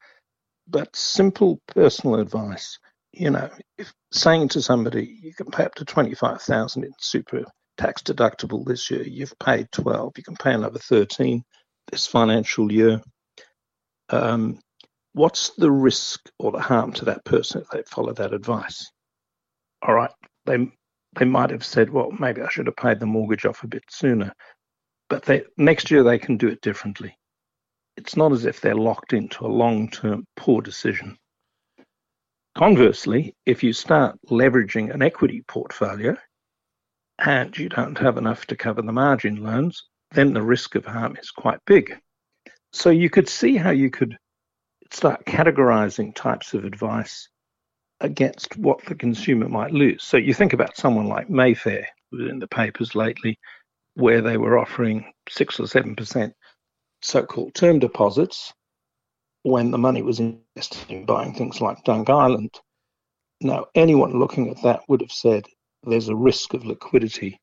but 0.67 0.93
simple 0.93 1.61
personal 1.67 2.19
advice, 2.19 2.79
you 3.13 3.29
know, 3.29 3.49
if 3.77 3.93
saying 4.11 4.49
to 4.49 4.61
somebody, 4.61 5.19
you 5.23 5.33
can 5.33 5.51
pay 5.51 5.63
up 5.63 5.75
to 5.75 5.85
25,000 5.85 6.83
in 6.83 6.91
super 6.99 7.45
tax 7.77 8.01
deductible 8.01 8.65
this 8.65 8.91
year, 8.91 9.03
you've 9.03 9.39
paid 9.39 9.71
12, 9.71 10.17
you 10.17 10.23
can 10.23 10.35
pay 10.35 10.51
another 10.51 10.79
13 10.79 11.45
this 11.89 12.07
financial 12.07 12.69
year. 12.73 13.01
Um, 14.09 14.59
what's 15.13 15.51
the 15.51 15.71
risk 15.71 16.29
or 16.39 16.51
the 16.51 16.59
harm 16.59 16.91
to 16.93 17.05
that 17.05 17.23
person 17.25 17.61
if 17.61 17.69
they 17.69 17.83
follow 17.83 18.13
that 18.13 18.33
advice? 18.33 18.91
All 19.81 19.93
right, 19.93 20.11
they 20.45 20.71
they 21.15 21.25
might 21.25 21.51
have 21.51 21.63
said, 21.63 21.89
well, 21.89 22.11
maybe 22.11 22.41
I 22.41 22.49
should 22.49 22.65
have 22.65 22.75
paid 22.75 22.99
the 22.99 23.05
mortgage 23.05 23.45
off 23.45 23.63
a 23.63 23.67
bit 23.67 23.83
sooner, 23.89 24.33
but 25.09 25.23
they, 25.23 25.43
next 25.57 25.91
year 25.91 26.03
they 26.03 26.17
can 26.17 26.37
do 26.37 26.47
it 26.47 26.61
differently. 26.61 27.15
It's 27.97 28.17
not 28.17 28.31
as 28.31 28.45
if 28.45 28.59
they're 28.59 28.75
locked 28.75 29.13
into 29.13 29.45
a 29.45 29.47
long-term 29.47 30.25
poor 30.35 30.61
decision. 30.61 31.17
Conversely, 32.55 33.35
if 33.45 33.63
you 33.63 33.73
start 33.73 34.17
leveraging 34.29 34.91
an 34.93 35.03
equity 35.03 35.43
portfolio 35.47 36.15
and 37.19 37.55
you 37.55 37.69
don't 37.69 37.97
have 37.99 38.17
enough 38.17 38.47
to 38.47 38.55
cover 38.55 38.81
the 38.81 38.91
margin 38.91 39.35
loans, 39.35 39.83
then 40.11 40.33
the 40.33 40.41
risk 40.41 40.73
of 40.73 40.85
harm 40.85 41.15
is 41.17 41.29
quite 41.29 41.59
big. 41.65 41.95
So 42.71 42.89
you 42.89 43.09
could 43.09 43.29
see 43.29 43.55
how 43.55 43.69
you 43.69 43.91
could 43.91 44.17
start 44.93 45.25
categorizing 45.25 46.13
types 46.15 46.53
of 46.53 46.65
advice 46.65 47.27
against 47.99 48.57
what 48.57 48.83
the 48.85 48.95
consumer 48.95 49.47
might 49.47 49.71
lose. 49.71 50.03
So 50.03 50.17
you 50.17 50.33
think 50.33 50.53
about 50.53 50.77
someone 50.77 51.07
like 51.07 51.29
Mayfair, 51.29 51.87
in 52.11 52.39
the 52.39 52.47
papers 52.47 52.95
lately, 52.95 53.39
where 53.95 54.21
they 54.21 54.37
were 54.37 54.59
offering 54.59 55.11
six 55.29 55.59
or 55.59 55.67
seven 55.67 55.95
percent 55.95 56.33
so-called 57.01 57.53
term 57.53 57.79
deposits 57.79 58.53
when 59.43 59.71
the 59.71 59.77
money 59.77 60.01
was 60.01 60.19
invested 60.19 60.89
in 60.89 61.05
buying 61.05 61.33
things 61.33 61.59
like 61.59 61.83
Dunk 61.83 62.09
Island. 62.09 62.51
Now, 63.41 63.65
anyone 63.75 64.19
looking 64.19 64.49
at 64.49 64.61
that 64.63 64.81
would 64.87 65.01
have 65.01 65.11
said 65.11 65.45
there's 65.83 66.07
a 66.07 66.15
risk 66.15 66.53
of 66.53 66.65
liquidity. 66.65 67.39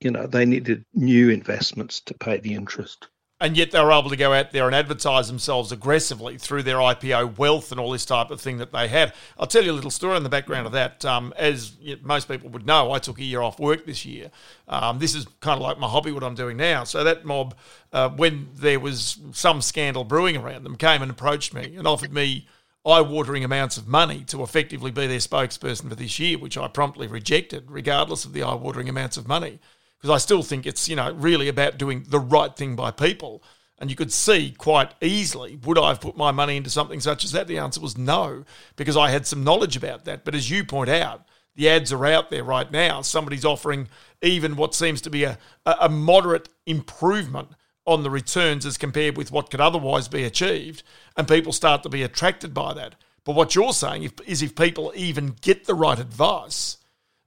You 0.00 0.12
know, 0.12 0.26
they 0.26 0.46
needed 0.46 0.84
new 0.94 1.30
investments 1.30 2.00
to 2.02 2.14
pay 2.14 2.38
the 2.38 2.54
interest 2.54 3.08
and 3.40 3.56
yet 3.56 3.70
they 3.70 3.82
were 3.82 3.92
able 3.92 4.10
to 4.10 4.16
go 4.16 4.34
out 4.34 4.52
there 4.52 4.66
and 4.66 4.74
advertise 4.74 5.26
themselves 5.26 5.72
aggressively 5.72 6.36
through 6.36 6.62
their 6.62 6.76
IPO 6.76 7.38
wealth 7.38 7.70
and 7.72 7.80
all 7.80 7.90
this 7.90 8.04
type 8.04 8.30
of 8.30 8.40
thing 8.40 8.58
that 8.58 8.70
they 8.70 8.86
had. 8.86 9.14
I'll 9.38 9.46
tell 9.46 9.64
you 9.64 9.72
a 9.72 9.72
little 9.72 9.90
story 9.90 10.18
in 10.18 10.22
the 10.22 10.28
background 10.28 10.66
of 10.66 10.72
that. 10.72 11.04
Um, 11.06 11.32
as 11.38 11.72
most 12.02 12.28
people 12.28 12.50
would 12.50 12.66
know, 12.66 12.92
I 12.92 12.98
took 12.98 13.18
a 13.18 13.24
year 13.24 13.40
off 13.40 13.58
work 13.58 13.86
this 13.86 14.04
year. 14.04 14.30
Um, 14.68 14.98
this 14.98 15.14
is 15.14 15.26
kind 15.40 15.56
of 15.56 15.62
like 15.62 15.78
my 15.78 15.88
hobby, 15.88 16.12
what 16.12 16.22
I'm 16.22 16.34
doing 16.34 16.58
now. 16.58 16.84
So 16.84 17.02
that 17.02 17.24
mob, 17.24 17.54
uh, 17.92 18.10
when 18.10 18.48
there 18.56 18.78
was 18.78 19.18
some 19.32 19.62
scandal 19.62 20.04
brewing 20.04 20.36
around 20.36 20.64
them, 20.64 20.76
came 20.76 21.00
and 21.00 21.10
approached 21.10 21.54
me 21.54 21.76
and 21.76 21.86
offered 21.86 22.12
me 22.12 22.46
eye-watering 22.84 23.44
amounts 23.44 23.76
of 23.76 23.88
money 23.88 24.24
to 24.24 24.42
effectively 24.42 24.90
be 24.90 25.06
their 25.06 25.18
spokesperson 25.18 25.88
for 25.88 25.94
this 25.94 26.18
year, 26.18 26.38
which 26.38 26.58
I 26.58 26.68
promptly 26.68 27.06
rejected, 27.06 27.70
regardless 27.70 28.24
of 28.26 28.34
the 28.34 28.42
eye-watering 28.42 28.88
amounts 28.88 29.16
of 29.16 29.26
money 29.26 29.60
because 30.00 30.14
I 30.14 30.18
still 30.18 30.42
think 30.42 30.66
it's 30.66 30.88
you 30.88 30.96
know 30.96 31.12
really 31.12 31.48
about 31.48 31.78
doing 31.78 32.04
the 32.08 32.20
right 32.20 32.54
thing 32.54 32.76
by 32.76 32.90
people. 32.90 33.42
And 33.78 33.88
you 33.88 33.96
could 33.96 34.12
see 34.12 34.54
quite 34.58 34.92
easily, 35.00 35.58
would 35.64 35.78
I 35.78 35.88
have 35.88 36.02
put 36.02 36.14
my 36.14 36.32
money 36.32 36.58
into 36.58 36.68
something 36.68 37.00
such 37.00 37.24
as 37.24 37.32
that? 37.32 37.46
The 37.46 37.56
answer 37.56 37.80
was 37.80 37.96
no, 37.96 38.44
because 38.76 38.94
I 38.94 39.08
had 39.08 39.26
some 39.26 39.42
knowledge 39.42 39.74
about 39.74 40.04
that. 40.04 40.22
But 40.22 40.34
as 40.34 40.50
you 40.50 40.64
point 40.64 40.90
out, 40.90 41.24
the 41.56 41.68
ads 41.70 41.90
are 41.90 42.04
out 42.04 42.28
there 42.28 42.44
right 42.44 42.70
now. 42.70 43.00
Somebody's 43.00 43.44
offering 43.44 43.88
even 44.20 44.56
what 44.56 44.74
seems 44.74 45.00
to 45.02 45.10
be 45.10 45.24
a, 45.24 45.38
a 45.64 45.88
moderate 45.88 46.50
improvement 46.66 47.48
on 47.86 48.02
the 48.02 48.10
returns 48.10 48.66
as 48.66 48.76
compared 48.76 49.16
with 49.16 49.32
what 49.32 49.50
could 49.50 49.60
otherwise 49.60 50.08
be 50.08 50.24
achieved, 50.24 50.82
and 51.16 51.26
people 51.26 51.52
start 51.52 51.82
to 51.82 51.88
be 51.88 52.02
attracted 52.02 52.52
by 52.52 52.74
that. 52.74 52.94
But 53.24 53.34
what 53.34 53.54
you're 53.54 53.72
saying 53.72 54.10
is 54.26 54.42
if 54.42 54.54
people 54.54 54.92
even 54.94 55.36
get 55.40 55.64
the 55.64 55.74
right 55.74 55.98
advice, 55.98 56.76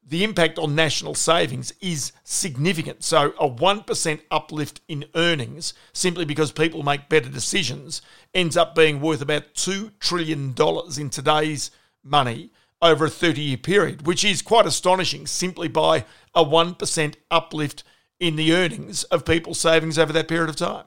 the 0.05 0.23
impact 0.23 0.59
on 0.59 0.75
national 0.75 1.15
savings 1.15 1.73
is 1.81 2.11
significant. 2.23 3.03
So, 3.03 3.33
a 3.39 3.49
1% 3.49 4.21
uplift 4.29 4.81
in 4.87 5.05
earnings 5.15 5.73
simply 5.93 6.25
because 6.25 6.51
people 6.51 6.83
make 6.83 7.09
better 7.09 7.29
decisions 7.29 8.01
ends 8.33 8.57
up 8.57 8.75
being 8.75 8.99
worth 8.99 9.21
about 9.21 9.53
$2 9.53 9.91
trillion 9.99 10.55
in 10.97 11.09
today's 11.09 11.71
money 12.03 12.51
over 12.81 13.05
a 13.05 13.09
30 13.09 13.41
year 13.41 13.57
period, 13.57 14.05
which 14.05 14.25
is 14.25 14.41
quite 14.41 14.65
astonishing 14.65 15.25
simply 15.25 15.67
by 15.67 16.05
a 16.35 16.43
1% 16.43 17.15
uplift 17.31 17.83
in 18.19 18.35
the 18.35 18.53
earnings 18.53 19.03
of 19.05 19.25
people's 19.25 19.59
savings 19.59 19.97
over 19.97 20.13
that 20.13 20.27
period 20.27 20.49
of 20.49 20.55
time. 20.55 20.85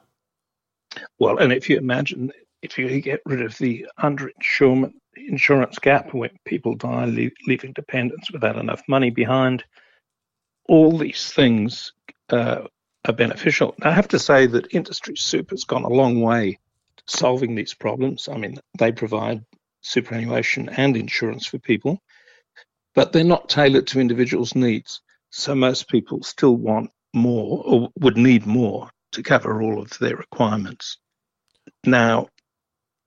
Well, 1.19 1.37
and 1.37 1.51
if 1.51 1.69
you 1.69 1.77
imagine 1.77 2.31
if 2.67 2.77
you 2.77 3.01
get 3.01 3.21
rid 3.25 3.41
of 3.41 3.57
the 3.57 3.87
underinsurement 3.99 4.93
insurance 5.27 5.79
gap 5.79 6.13
where 6.13 6.29
people 6.45 6.75
die 6.75 7.05
leaving 7.05 7.73
dependents 7.73 8.31
without 8.31 8.57
enough 8.57 8.81
money 8.87 9.09
behind. 9.09 9.63
All 10.67 10.97
these 10.97 11.31
things 11.31 11.93
uh, 12.29 12.67
are 13.05 13.13
beneficial. 13.13 13.75
I 13.81 13.91
have 13.91 14.07
to 14.09 14.19
say 14.19 14.47
that 14.47 14.73
industry 14.73 15.15
super 15.15 15.53
has 15.53 15.63
gone 15.63 15.83
a 15.83 15.89
long 15.89 16.21
way 16.21 16.59
solving 17.05 17.55
these 17.55 17.73
problems. 17.73 18.27
I 18.27 18.37
mean, 18.37 18.59
they 18.77 18.91
provide 18.91 19.45
superannuation 19.81 20.69
and 20.69 20.97
insurance 20.97 21.45
for 21.45 21.59
people, 21.59 22.01
but 22.95 23.11
they're 23.11 23.23
not 23.23 23.49
tailored 23.49 23.87
to 23.87 24.01
individuals' 24.01 24.55
needs. 24.55 25.01
So 25.29 25.55
most 25.55 25.87
people 25.89 26.23
still 26.23 26.55
want 26.55 26.91
more 27.13 27.63
or 27.65 27.89
would 27.99 28.17
need 28.17 28.45
more 28.45 28.89
to 29.13 29.23
cover 29.23 29.61
all 29.61 29.81
of 29.81 29.97
their 29.99 30.17
requirements. 30.17 30.97
Now, 31.85 32.27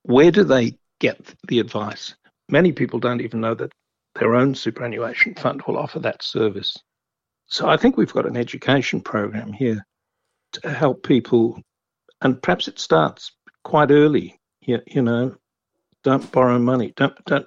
where 0.02 0.30
do 0.30 0.44
they 0.44 0.74
get 1.00 1.34
the 1.48 1.58
advice. 1.58 2.14
Many 2.48 2.70
people 2.70 3.00
don't 3.00 3.20
even 3.20 3.40
know 3.40 3.54
that 3.54 3.72
their 4.14 4.36
own 4.36 4.54
superannuation 4.54 5.34
fund 5.34 5.62
will 5.66 5.78
offer 5.78 5.98
that 6.00 6.22
service. 6.22 6.76
So 7.46 7.68
I 7.68 7.76
think 7.76 7.96
we've 7.96 8.12
got 8.12 8.26
an 8.26 8.36
education 8.36 9.00
program 9.00 9.52
here 9.52 9.84
to 10.52 10.70
help 10.70 11.02
people, 11.02 11.60
and 12.20 12.40
perhaps 12.40 12.68
it 12.68 12.78
starts 12.78 13.32
quite 13.64 13.90
early. 13.90 14.38
You, 14.60 14.80
you 14.86 15.02
know, 15.02 15.34
don't 16.04 16.30
borrow 16.30 16.58
money. 16.58 16.92
Don't 16.96 17.14
don't 17.24 17.46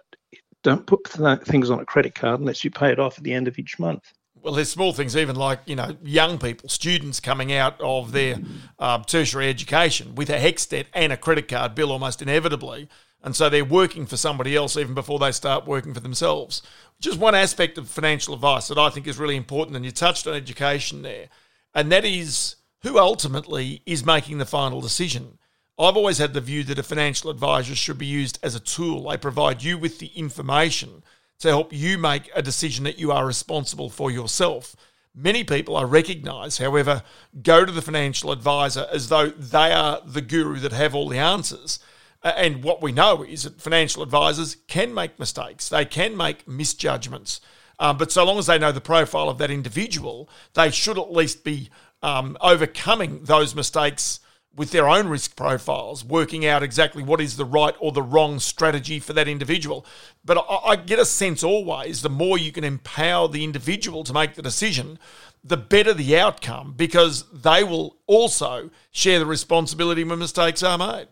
don't 0.63 0.85
put 0.85 1.07
things 1.07 1.69
on 1.69 1.79
a 1.79 1.85
credit 1.85 2.15
card 2.15 2.39
unless 2.39 2.63
you 2.63 2.71
pay 2.71 2.91
it 2.91 2.99
off 2.99 3.17
at 3.17 3.23
the 3.23 3.33
end 3.33 3.47
of 3.47 3.59
each 3.59 3.79
month. 3.79 4.03
Well, 4.43 4.53
there's 4.53 4.69
small 4.69 4.91
things, 4.91 5.15
even 5.15 5.37
like 5.37 5.61
you 5.65 5.77
know, 5.77 5.95
young 6.03 6.37
people, 6.37 6.67
students 6.67 7.21
coming 7.21 7.53
out 7.53 7.79
of 7.79 8.11
their 8.11 8.35
um, 8.77 9.05
tertiary 9.05 9.47
education 9.47 10.15
with 10.15 10.29
a 10.29 10.37
HECS 10.37 10.67
debt 10.67 10.87
and 10.93 11.13
a 11.13 11.17
credit 11.17 11.47
card 11.47 11.75
bill 11.75 11.93
almost 11.93 12.21
inevitably. 12.21 12.89
And 13.23 13.33
so 13.33 13.47
they're 13.47 13.63
working 13.63 14.05
for 14.05 14.17
somebody 14.17 14.53
else 14.53 14.75
even 14.75 14.95
before 14.95 15.17
they 15.17 15.31
start 15.31 15.65
working 15.65 15.93
for 15.93 16.01
themselves. 16.01 16.61
Just 16.99 17.19
one 17.19 17.35
aspect 17.35 17.77
of 17.77 17.87
financial 17.87 18.33
advice 18.33 18.67
that 18.67 18.77
I 18.77 18.89
think 18.89 19.07
is 19.07 19.17
really 19.17 19.37
important, 19.37 19.77
and 19.77 19.85
you 19.85 19.91
touched 19.91 20.27
on 20.27 20.33
education 20.33 21.03
there, 21.03 21.29
and 21.73 21.89
that 21.93 22.03
is 22.03 22.57
who 22.81 22.99
ultimately 22.99 23.81
is 23.85 24.05
making 24.05 24.39
the 24.39 24.45
final 24.45 24.81
decision. 24.81 25.37
I've 25.79 25.95
always 25.95 26.17
had 26.17 26.33
the 26.33 26.41
view 26.41 26.65
that 26.65 26.77
a 26.77 26.83
financial 26.83 27.29
advisor 27.29 27.75
should 27.75 27.97
be 27.97 28.07
used 28.07 28.39
as 28.43 28.55
a 28.55 28.59
tool. 28.59 29.09
They 29.09 29.15
provide 29.15 29.63
you 29.63 29.77
with 29.77 29.99
the 29.99 30.07
information 30.07 31.01
to 31.43 31.49
help 31.49 31.73
you 31.73 31.97
make 31.97 32.31
a 32.33 32.41
decision 32.41 32.85
that 32.85 32.97
you 32.97 33.11
are 33.11 33.25
responsible 33.25 33.89
for 33.89 34.09
yourself. 34.09 34.77
Many 35.13 35.43
people, 35.43 35.75
I 35.75 35.83
recognize, 35.83 36.57
however, 36.57 37.03
go 37.41 37.65
to 37.65 37.71
the 37.71 37.81
financial 37.81 38.31
advisor 38.31 38.87
as 38.89 39.09
though 39.09 39.27
they 39.27 39.73
are 39.73 40.01
the 40.05 40.21
guru 40.21 40.59
that 40.59 40.71
have 40.71 40.95
all 40.95 41.09
the 41.09 41.17
answers. 41.17 41.79
And 42.23 42.63
what 42.63 42.81
we 42.81 42.93
know 42.93 43.23
is 43.23 43.43
that 43.43 43.59
financial 43.59 44.01
advisors 44.01 44.55
can 44.69 44.93
make 44.93 45.19
mistakes, 45.19 45.67
they 45.67 45.83
can 45.83 46.15
make 46.15 46.47
misjudgments. 46.47 47.41
Um, 47.77 47.97
but 47.97 48.13
so 48.13 48.23
long 48.23 48.39
as 48.39 48.45
they 48.45 48.57
know 48.57 48.71
the 48.71 48.79
profile 48.79 49.27
of 49.27 49.37
that 49.39 49.51
individual, 49.51 50.29
they 50.53 50.71
should 50.71 50.97
at 50.97 51.11
least 51.11 51.43
be 51.43 51.69
um, 52.01 52.37
overcoming 52.39 53.25
those 53.25 53.53
mistakes 53.53 54.21
with 54.55 54.71
their 54.71 54.87
own 54.87 55.07
risk 55.07 55.35
profiles, 55.35 56.05
working 56.05 56.45
out 56.45 56.61
exactly 56.61 57.01
what 57.01 57.19
is 57.19 57.37
the 57.37 57.45
right 57.45 57.75
or 57.79 57.91
the 57.91 58.01
wrong 58.01 58.39
strategy 58.39 58.99
for 58.99 59.13
that 59.13 59.27
individual. 59.27 59.85
But 60.23 60.37
I, 60.37 60.71
I, 60.71 60.75
get 60.75 60.99
a 60.99 61.05
sense 61.05 61.43
always 61.43 62.01
the 62.01 62.09
more 62.09 62.37
you 62.37 62.51
can 62.51 62.63
empower 62.63 63.27
the 63.27 63.43
individual 63.43 64.03
to 64.03 64.13
make 64.13 64.35
the 64.35 64.43
decision, 64.43 64.99
the 65.43 65.57
better 65.57 65.93
the 65.93 66.17
outcome 66.17 66.73
because 66.77 67.25
they 67.31 67.63
will 67.63 67.97
also 68.05 68.69
share 68.91 69.19
the 69.19 69.25
responsibility 69.25 70.03
when 70.03 70.19
mistakes 70.19 70.61
are 70.61 70.77
made. 70.77 71.07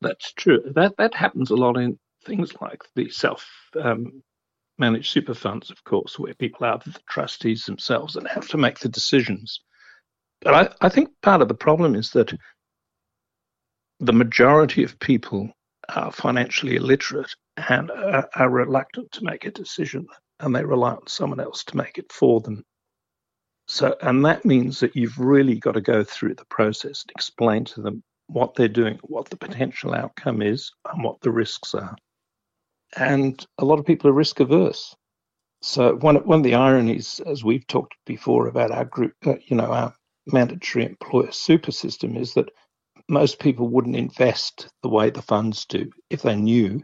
That's 0.00 0.32
true. 0.32 0.62
That 0.74 0.96
that 0.98 1.14
happens 1.14 1.50
a 1.50 1.56
lot 1.56 1.76
in 1.76 1.98
things 2.24 2.52
like 2.60 2.82
the 2.94 3.08
self 3.08 3.48
um, 3.80 4.22
managed 4.78 5.10
super 5.10 5.34
funds, 5.34 5.70
of 5.70 5.82
course, 5.84 6.18
where 6.18 6.34
people 6.34 6.66
are 6.66 6.78
the 6.78 6.94
trustees 7.08 7.64
themselves 7.64 8.16
and 8.16 8.28
have 8.28 8.48
to 8.48 8.58
make 8.58 8.78
the 8.80 8.88
decisions. 8.88 9.60
But 10.42 10.54
I, 10.54 10.86
I 10.86 10.88
think 10.88 11.10
part 11.22 11.42
of 11.42 11.48
the 11.48 11.54
problem 11.54 11.94
is 11.94 12.10
that 12.10 12.32
the 14.00 14.12
majority 14.12 14.84
of 14.84 14.98
people 14.98 15.50
are 15.88 16.12
financially 16.12 16.76
illiterate 16.76 17.34
and 17.68 17.90
are, 17.90 18.28
are 18.34 18.50
reluctant 18.50 19.10
to 19.12 19.24
make 19.24 19.44
a 19.44 19.50
decision 19.50 20.06
and 20.40 20.54
they 20.54 20.64
rely 20.64 20.92
on 20.92 21.06
someone 21.06 21.40
else 21.40 21.64
to 21.64 21.76
make 21.76 21.98
it 21.98 22.12
for 22.12 22.40
them. 22.40 22.64
So, 23.68 23.96
and 24.00 24.24
that 24.24 24.44
means 24.44 24.80
that 24.80 24.94
you've 24.94 25.18
really 25.18 25.56
got 25.56 25.72
to 25.72 25.80
go 25.80 26.04
through 26.04 26.34
the 26.34 26.44
process 26.44 27.02
and 27.02 27.10
explain 27.10 27.64
to 27.66 27.82
them 27.82 28.02
what 28.28 28.54
they're 28.54 28.68
doing, 28.68 28.98
what 29.02 29.28
the 29.28 29.36
potential 29.36 29.94
outcome 29.94 30.42
is, 30.42 30.72
and 30.92 31.02
what 31.02 31.20
the 31.20 31.30
risks 31.30 31.74
are. 31.74 31.96
And 32.96 33.44
a 33.58 33.64
lot 33.64 33.78
of 33.78 33.86
people 33.86 34.10
are 34.10 34.14
risk 34.14 34.40
averse. 34.40 34.94
So 35.62 35.96
one 35.96 36.16
one 36.26 36.40
of 36.40 36.44
the 36.44 36.54
ironies, 36.54 37.20
as 37.26 37.42
we've 37.42 37.66
talked 37.66 37.96
before 38.04 38.46
about 38.46 38.70
our 38.70 38.84
group, 38.84 39.14
uh, 39.24 39.34
you 39.46 39.56
know, 39.56 39.72
our 39.72 39.94
mandatory 40.26 40.84
employer 40.84 41.32
super 41.32 41.72
system, 41.72 42.16
is 42.16 42.34
that 42.34 42.50
most 43.08 43.38
people 43.38 43.68
wouldn't 43.68 43.96
invest 43.96 44.68
the 44.82 44.88
way 44.88 45.10
the 45.10 45.22
funds 45.22 45.64
do 45.64 45.90
if 46.10 46.22
they 46.22 46.36
knew 46.36 46.82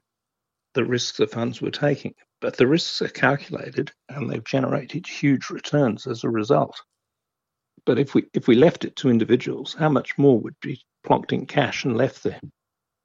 the 0.74 0.84
risks 0.84 1.18
the 1.18 1.26
funds 1.26 1.60
were 1.60 1.70
taking. 1.70 2.14
But 2.40 2.56
the 2.56 2.66
risks 2.66 3.02
are 3.02 3.08
calculated, 3.08 3.92
and 4.08 4.28
they've 4.28 4.44
generated 4.44 5.06
huge 5.06 5.50
returns 5.50 6.06
as 6.06 6.24
a 6.24 6.30
result. 6.30 6.80
But 7.84 7.98
if 7.98 8.14
we 8.14 8.24
if 8.34 8.46
we 8.48 8.54
left 8.54 8.84
it 8.84 8.96
to 8.96 9.10
individuals, 9.10 9.74
how 9.74 9.88
much 9.88 10.16
more 10.18 10.38
would 10.40 10.56
be 10.60 10.80
plonked 11.06 11.32
in 11.32 11.46
cash 11.46 11.84
and 11.84 11.96
left 11.96 12.22
there? 12.22 12.40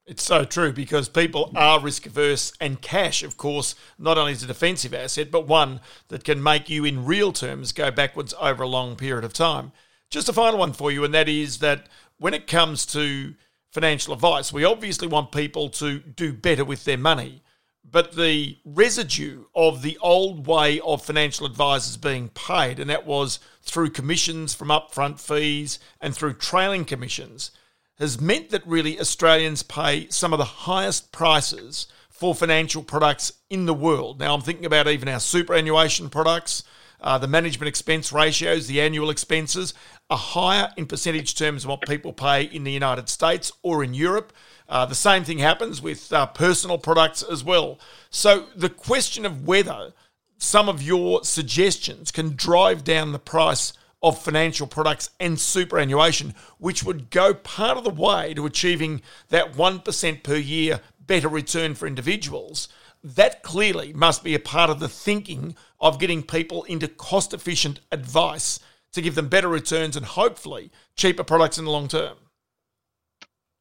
It's 0.05 0.23
so 0.23 0.45
true 0.45 0.71
because 0.71 1.09
people 1.09 1.51
are 1.55 1.81
risk 1.81 2.05
averse, 2.05 2.53
and 2.61 2.81
cash, 2.81 3.23
of 3.23 3.35
course, 3.35 3.75
not 3.99 4.17
only 4.17 4.31
is 4.31 4.43
a 4.43 4.47
defensive 4.47 4.93
asset, 4.93 5.31
but 5.31 5.47
one 5.47 5.81
that 6.07 6.23
can 6.23 6.41
make 6.41 6.69
you, 6.69 6.85
in 6.85 7.05
real 7.05 7.33
terms, 7.33 7.73
go 7.73 7.91
backwards 7.91 8.33
over 8.39 8.63
a 8.63 8.67
long 8.67 8.95
period 8.95 9.25
of 9.25 9.33
time. 9.33 9.73
Just 10.09 10.29
a 10.29 10.33
final 10.33 10.59
one 10.59 10.73
for 10.73 10.91
you, 10.91 11.03
and 11.03 11.13
that 11.13 11.27
is 11.27 11.59
that 11.59 11.87
when 12.17 12.33
it 12.33 12.47
comes 12.47 12.85
to 12.87 13.35
financial 13.71 14.13
advice, 14.13 14.53
we 14.53 14.63
obviously 14.63 15.07
want 15.07 15.31
people 15.31 15.69
to 15.69 15.99
do 15.99 16.33
better 16.33 16.63
with 16.63 16.85
their 16.85 16.97
money. 16.97 17.43
But 17.89 18.15
the 18.15 18.57
residue 18.65 19.45
of 19.55 19.81
the 19.81 19.97
old 20.01 20.45
way 20.45 20.79
of 20.81 21.05
financial 21.05 21.45
advisors 21.45 21.95
being 21.95 22.29
paid, 22.29 22.79
and 22.79 22.89
that 22.89 23.05
was 23.05 23.39
through 23.61 23.91
commissions 23.91 24.53
from 24.53 24.69
upfront 24.69 25.19
fees 25.19 25.79
and 26.01 26.15
through 26.15 26.33
trailing 26.33 26.83
commissions, 26.83 27.51
has 27.97 28.19
meant 28.19 28.49
that 28.49 28.67
really 28.67 28.99
Australians 28.99 29.63
pay 29.63 30.09
some 30.09 30.33
of 30.33 30.39
the 30.39 30.45
highest 30.45 31.11
prices 31.11 31.87
for 32.09 32.35
financial 32.35 32.83
products 32.83 33.31
in 33.49 33.65
the 33.65 33.73
world. 33.73 34.19
Now, 34.19 34.33
I'm 34.33 34.41
thinking 34.41 34.65
about 34.65 34.87
even 34.87 35.07
our 35.07 35.19
superannuation 35.19 36.09
products, 36.09 36.63
uh, 36.99 37.17
the 37.17 37.27
management 37.27 37.67
expense 37.67 38.11
ratios, 38.11 38.67
the 38.67 38.81
annual 38.81 39.09
expenses 39.09 39.73
are 40.09 40.17
higher 40.17 40.71
in 40.77 40.85
percentage 40.85 41.35
terms 41.35 41.63
than 41.63 41.69
what 41.69 41.81
people 41.81 42.13
pay 42.13 42.43
in 42.43 42.63
the 42.63 42.71
United 42.71 43.09
States 43.09 43.51
or 43.61 43.83
in 43.83 43.93
Europe. 43.93 44.33
Uh, 44.69 44.85
the 44.85 44.95
same 44.95 45.23
thing 45.23 45.39
happens 45.39 45.81
with 45.81 46.11
uh, 46.11 46.25
personal 46.27 46.77
products 46.77 47.23
as 47.23 47.43
well. 47.43 47.79
So, 48.09 48.47
the 48.55 48.69
question 48.69 49.25
of 49.25 49.47
whether 49.47 49.93
some 50.37 50.69
of 50.69 50.81
your 50.81 51.23
suggestions 51.23 52.11
can 52.11 52.35
drive 52.35 52.83
down 52.83 53.11
the 53.11 53.19
price 53.19 53.73
of 54.03 54.21
financial 54.21 54.67
products 54.67 55.09
and 55.19 55.39
superannuation, 55.39 56.35
which 56.59 56.83
would 56.83 57.09
go 57.09 57.33
part 57.33 57.77
of 57.77 57.83
the 57.83 57.89
way 57.89 58.33
to 58.33 58.45
achieving 58.45 59.01
that 59.29 59.53
1% 59.53 60.23
per 60.23 60.35
year 60.35 60.81
better 60.99 61.27
return 61.27 61.73
for 61.73 61.87
individuals. 61.87 62.67
That 63.15 63.41
clearly 63.41 63.93
must 63.93 64.21
be 64.21 64.35
a 64.35 64.39
part 64.39 64.69
of 64.69 64.81
the 64.81 64.89
thinking 64.89 65.55
of 65.79 65.97
getting 65.97 66.23
people 66.23 66.65
into 66.65 66.89
cost 66.89 67.33
efficient 67.33 67.79
advice 67.89 68.59
to 68.91 69.01
give 69.01 69.15
them 69.15 69.29
better 69.29 69.47
returns 69.47 69.95
and 69.95 70.05
hopefully 70.05 70.71
cheaper 70.97 71.23
products 71.23 71.57
in 71.57 71.63
the 71.63 71.71
long 71.71 71.87
term. 71.87 72.17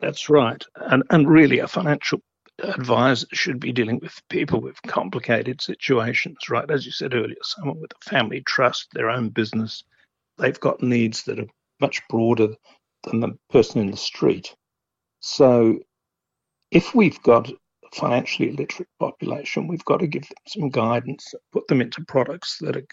That's 0.01 0.29
right. 0.29 0.65
And, 0.75 1.05
and 1.11 1.29
really, 1.29 1.61
a 1.61 1.69
financial 1.69 2.23
advisor 2.59 3.29
should 3.33 3.61
be 3.61 3.71
dealing 3.71 4.01
with 4.01 4.21
people 4.31 4.61
with 4.61 4.83
complicated 4.83 5.61
situations, 5.61 6.39
right? 6.51 6.69
As 6.69 6.85
you 6.85 6.91
said 6.91 7.15
earlier, 7.15 7.37
someone 7.43 7.81
with 7.81 7.93
a 7.93 8.11
family 8.11 8.43
trust, 8.45 8.89
their 8.95 9.11
own 9.11 9.29
business, 9.29 9.85
they've 10.39 10.59
got 10.59 10.83
needs 10.83 11.23
that 11.25 11.39
are 11.39 11.47
much 11.81 12.03
broader 12.09 12.49
than 13.05 13.21
the 13.21 13.39
person 13.51 13.81
in 13.81 13.93
the 13.93 13.97
street. 13.97 14.57
So 15.21 15.79
if 16.73 16.97
we've 16.97 17.23
got 17.23 17.49
financially 17.95 18.51
illiterate 18.51 18.89
population, 18.99 19.69
we've 19.69 19.85
got 19.85 20.01
to 20.01 20.07
give 20.07 20.23
them 20.23 20.37
some 20.47 20.69
guidance, 20.71 21.35
put 21.53 21.67
them 21.69 21.81
into 21.81 22.05
products 22.07 22.59
that 22.61 22.77
are 22.77 22.87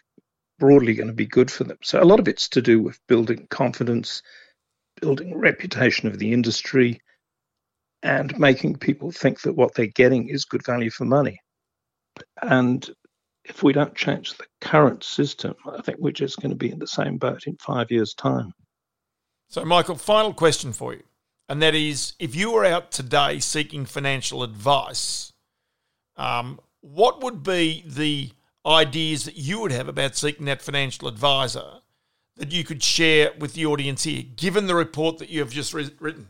broadly 0.60 0.94
going 0.94 1.08
to 1.08 1.14
be 1.14 1.26
good 1.26 1.52
for 1.52 1.64
them. 1.64 1.78
So 1.84 2.02
a 2.02 2.06
lot 2.06 2.20
of 2.20 2.28
it's 2.28 2.50
to 2.50 2.62
do 2.62 2.82
with 2.82 3.00
building 3.08 3.48
confidence, 3.50 4.22
building 5.02 5.38
reputation 5.38 6.08
of 6.08 6.20
the 6.20 6.34
industry, 6.34 7.02
and 8.02 8.38
making 8.38 8.76
people 8.78 9.12
think 9.12 9.42
that 9.42 9.54
what 9.54 9.74
they're 9.76 9.88
getting 9.88 10.30
is 10.30 10.46
good 10.46 10.66
value 10.66 10.90
for 10.90 11.06
money. 11.06 11.40
And 12.42 12.88
if 13.46 13.64
we 13.64 13.74
don't 13.74 13.96
change 13.96 14.38
the 14.38 14.46
current 14.62 15.04
system, 15.04 15.56
I 15.66 15.82
think 15.82 16.00
we're 16.00 16.12
just 16.12 16.40
going 16.42 16.52
to 16.52 16.56
be 16.56 16.72
in 16.72 16.80
the 16.80 16.88
same 16.88 17.18
boat 17.18 17.48
in 17.48 17.58
five 17.58 17.92
years' 17.92 18.14
time. 18.14 18.54
So, 19.50 19.64
Michael, 19.66 19.96
final 19.96 20.34
question 20.34 20.74
for 20.74 20.94
you. 20.94 21.04
And 21.50 21.62
that 21.62 21.76
is 21.76 22.14
if 22.20 22.36
you 22.36 22.52
were 22.52 22.66
out 22.66 22.92
today 22.92 23.40
seeking 23.40 23.86
financial 23.86 24.44
advice, 24.44 25.34
um, 26.16 26.60
what 26.82 27.24
would 27.24 27.44
be 27.44 27.84
the 27.86 28.32
ideas 28.66 29.26
that 29.26 29.36
you 29.38 29.60
would 29.60 29.72
have 29.72 29.88
about 29.88 30.16
seeking 30.16 30.46
that 30.46 30.62
financial 30.62 31.08
advisor 31.08 31.82
that 32.38 32.52
you 32.52 32.64
could 32.64 32.82
share 32.82 33.32
with 33.38 33.54
the 33.54 33.66
audience 33.66 34.04
here, 34.04 34.24
given 34.36 34.68
the 34.68 34.76
report 34.76 35.18
that 35.20 35.30
you 35.30 35.40
have 35.40 35.52
just 35.52 35.74
re- 35.74 35.94
written? 36.00 36.28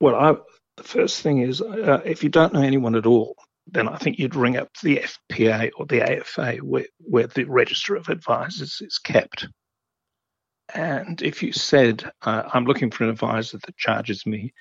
Well, 0.00 0.14
I, 0.14 0.36
the 0.76 0.84
first 0.84 1.22
thing 1.22 1.42
is 1.42 1.60
uh, 1.60 2.00
if 2.04 2.22
you 2.22 2.28
don't 2.28 2.52
know 2.52 2.62
anyone 2.62 2.94
at 2.94 3.06
all, 3.06 3.36
then 3.66 3.88
I 3.88 3.96
think 3.98 4.18
you'd 4.18 4.34
ring 4.34 4.56
up 4.56 4.70
the 4.82 5.04
FPA 5.30 5.70
or 5.76 5.86
the 5.86 6.02
AFA 6.02 6.56
where, 6.58 6.86
where 6.98 7.26
the 7.26 7.44
register 7.44 7.96
of 7.96 8.08
advisors 8.08 8.80
is 8.80 8.98
kept. 8.98 9.46
And 10.74 11.22
if 11.22 11.42
you 11.42 11.52
said, 11.52 12.10
uh, 12.22 12.42
I'm 12.52 12.64
looking 12.64 12.90
for 12.90 13.04
an 13.04 13.10
advisor 13.10 13.58
that 13.58 13.76
charges 13.76 14.26
me 14.26 14.52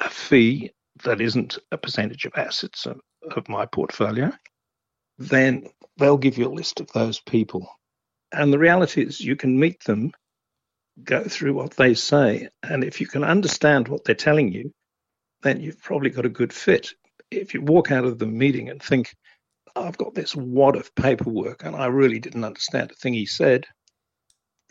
a 0.00 0.08
fee 0.08 0.72
that 1.04 1.20
isn't 1.20 1.58
a 1.70 1.78
percentage 1.78 2.24
of 2.24 2.32
assets 2.36 2.86
of, 2.86 3.00
of 3.36 3.48
my 3.48 3.66
portfolio, 3.66 4.32
then 5.18 5.66
they'll 5.98 6.16
give 6.16 6.38
you 6.38 6.48
a 6.48 6.52
list 6.52 6.80
of 6.80 6.90
those 6.92 7.20
people. 7.20 7.68
And 8.32 8.52
the 8.52 8.58
reality 8.58 9.02
is, 9.02 9.20
you 9.20 9.36
can 9.36 9.58
meet 9.58 9.84
them, 9.84 10.12
go 11.02 11.22
through 11.24 11.54
what 11.54 11.76
they 11.76 11.94
say, 11.94 12.48
and 12.62 12.82
if 12.82 13.00
you 13.00 13.06
can 13.06 13.24
understand 13.24 13.88
what 13.88 14.04
they're 14.04 14.14
telling 14.14 14.52
you, 14.52 14.72
then 15.42 15.60
you've 15.60 15.82
probably 15.82 16.10
got 16.10 16.26
a 16.26 16.30
good 16.30 16.52
fit 16.52 16.94
if 17.32 17.54
you 17.54 17.60
walk 17.60 17.90
out 17.90 18.04
of 18.04 18.18
the 18.18 18.26
meeting 18.26 18.68
and 18.68 18.82
think, 18.82 19.14
I've 19.74 19.96
got 19.96 20.14
this 20.14 20.36
wad 20.36 20.76
of 20.76 20.94
paperwork 20.94 21.64
and 21.64 21.74
I 21.74 21.86
really 21.86 22.18
didn't 22.18 22.44
understand 22.44 22.90
a 22.90 22.94
thing 22.94 23.14
he 23.14 23.26
said, 23.26 23.66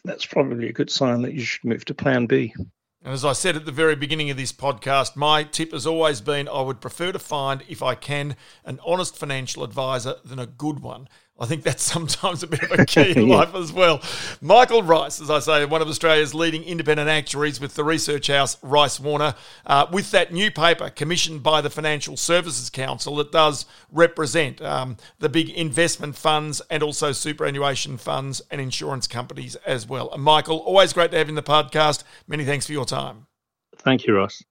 that's 0.04 0.26
probably 0.26 0.70
a 0.70 0.74
good 0.74 0.90
sign 0.90 1.22
that 1.22 1.34
you 1.34 1.42
should 1.42 1.64
move 1.64 1.86
to 1.86 1.94
plan 1.94 2.26
B. 2.26 2.54
And 3.04 3.14
as 3.14 3.26
I 3.26 3.34
said 3.34 3.56
at 3.56 3.66
the 3.66 3.72
very 3.72 3.96
beginning 3.96 4.30
of 4.30 4.38
this 4.38 4.54
podcast, 4.54 5.16
my 5.16 5.44
tip 5.44 5.72
has 5.72 5.88
always 5.88 6.22
been 6.22 6.48
I 6.48 6.62
would 6.62 6.82
prefer 6.82 7.12
to 7.12 7.18
find, 7.18 7.64
if 7.68 7.82
I 7.82 7.96
can, 7.96 8.36
an 8.64 8.80
honest 8.86 9.18
financial 9.18 9.64
advisor 9.64 10.16
than 10.24 10.38
a 10.38 10.46
good 10.46 10.82
one. 10.82 11.08
I 11.42 11.46
think 11.46 11.64
that's 11.64 11.84
sometimes 11.94 12.44
a 12.44 12.48
bit 12.48 12.64
of 12.64 12.80
a 12.80 12.86
key 12.86 13.12
in 13.12 13.28
yeah. 13.28 13.38
life 13.38 13.56
as 13.56 13.74
well. 13.74 14.02
Michael 14.40 14.84
Rice, 14.84 15.20
as 15.20 15.30
I 15.30 15.40
say, 15.40 15.66
one 15.66 15.82
of 15.82 15.88
Australia's 15.88 16.36
leading 16.36 16.64
independent 16.64 17.10
actuaries 17.10 17.60
with 17.60 17.76
the 17.76 17.84
research 17.84 18.28
house 18.28 18.58
Rice 18.62 19.00
Warner, 19.00 19.34
uh, 19.66 19.88
with 19.92 20.12
that 20.12 20.32
new 20.32 20.52
paper 20.52 20.90
commissioned 20.90 21.42
by 21.42 21.62
the 21.62 21.70
Financial 21.70 22.16
Services 22.16 22.70
Council 22.70 23.16
that 23.16 23.32
does 23.32 23.66
represent 23.92 24.62
um, 24.62 24.98
the 25.20 25.30
big 25.30 25.50
investment 25.50 26.16
funds 26.16 26.62
and 26.70 26.84
also 26.84 27.12
superannuation 27.12 27.98
funds 27.98 28.42
and 28.52 28.62
insurance 28.62 29.08
companies 29.08 29.56
as 29.66 29.88
well. 29.88 30.12
And 30.14 30.22
Michael, 30.22 30.60
always 30.60 30.94
great 30.94 31.12
to 31.12 31.18
have 31.18 31.28
you 31.28 31.32
in 31.32 31.36
the 31.36 31.44
podcast. 31.44 32.04
Many 32.28 32.46
thanks 32.46 32.68
for 32.68 32.74
your 32.74 32.86
time. 32.86 33.26
Thank 33.78 34.06
you, 34.06 34.16
Ross. 34.16 34.44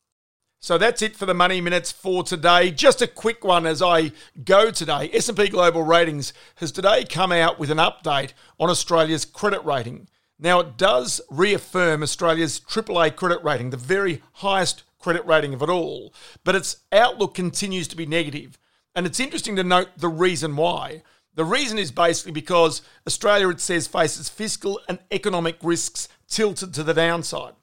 So 0.63 0.77
that's 0.77 1.01
it 1.01 1.17
for 1.17 1.25
the 1.25 1.33
money 1.33 1.63
minutes 1.63 1.91
for 1.91 2.23
today. 2.23 2.71
Just 2.71 3.01
a 3.01 3.07
quick 3.07 3.45
one 3.45 3.65
as 3.65 3.81
I 3.81 4.13
go 4.45 4.71
today. 4.71 5.09
S&P 5.11 5.49
Global 5.49 5.83
Ratings 5.83 6.35
has 6.57 6.71
today 6.71 7.07
come 7.07 7.33
out 7.33 7.59
with 7.59 7.71
an 7.71 7.79
update 7.79 8.35
on 8.59 8.69
Australia's 8.69 9.25
credit 9.25 9.65
rating. 9.65 10.07
Now, 10.39 10.61
it 10.61 10.77
does 10.77 11.23
reaffirm 11.31 12.03
Australia's 12.03 12.61
AAA 12.61 13.17
credit 13.17 13.43
rating, 13.43 13.71
the 13.71 13.79
very 13.79 14.23
highest 14.35 14.83
credit 14.99 15.25
rating 15.25 15.55
of 15.55 15.63
it 15.63 15.71
all, 15.71 16.13
but 16.45 16.55
its 16.55 16.77
outlook 16.93 17.33
continues 17.33 17.89
to 17.89 17.97
be 17.97 18.05
negative. 18.05 18.59
And 18.95 19.07
it's 19.07 19.19
interesting 19.19 19.57
to 19.57 19.65
note 19.65 19.89
the 19.97 20.09
reason 20.09 20.57
why. 20.57 21.03
The 21.37 21.45
reason 21.47 21.79
is 21.79 21.91
basically 21.91 22.33
because 22.33 22.83
Australia, 23.07 23.49
it 23.49 23.61
says, 23.61 23.87
faces 23.87 24.29
fiscal 24.29 24.79
and 24.91 24.99
economic 25.11 25.57
risks 25.63 26.07
tilted 26.29 26.75
to 26.75 26.83
the 26.83 26.93
downside. 26.93 27.55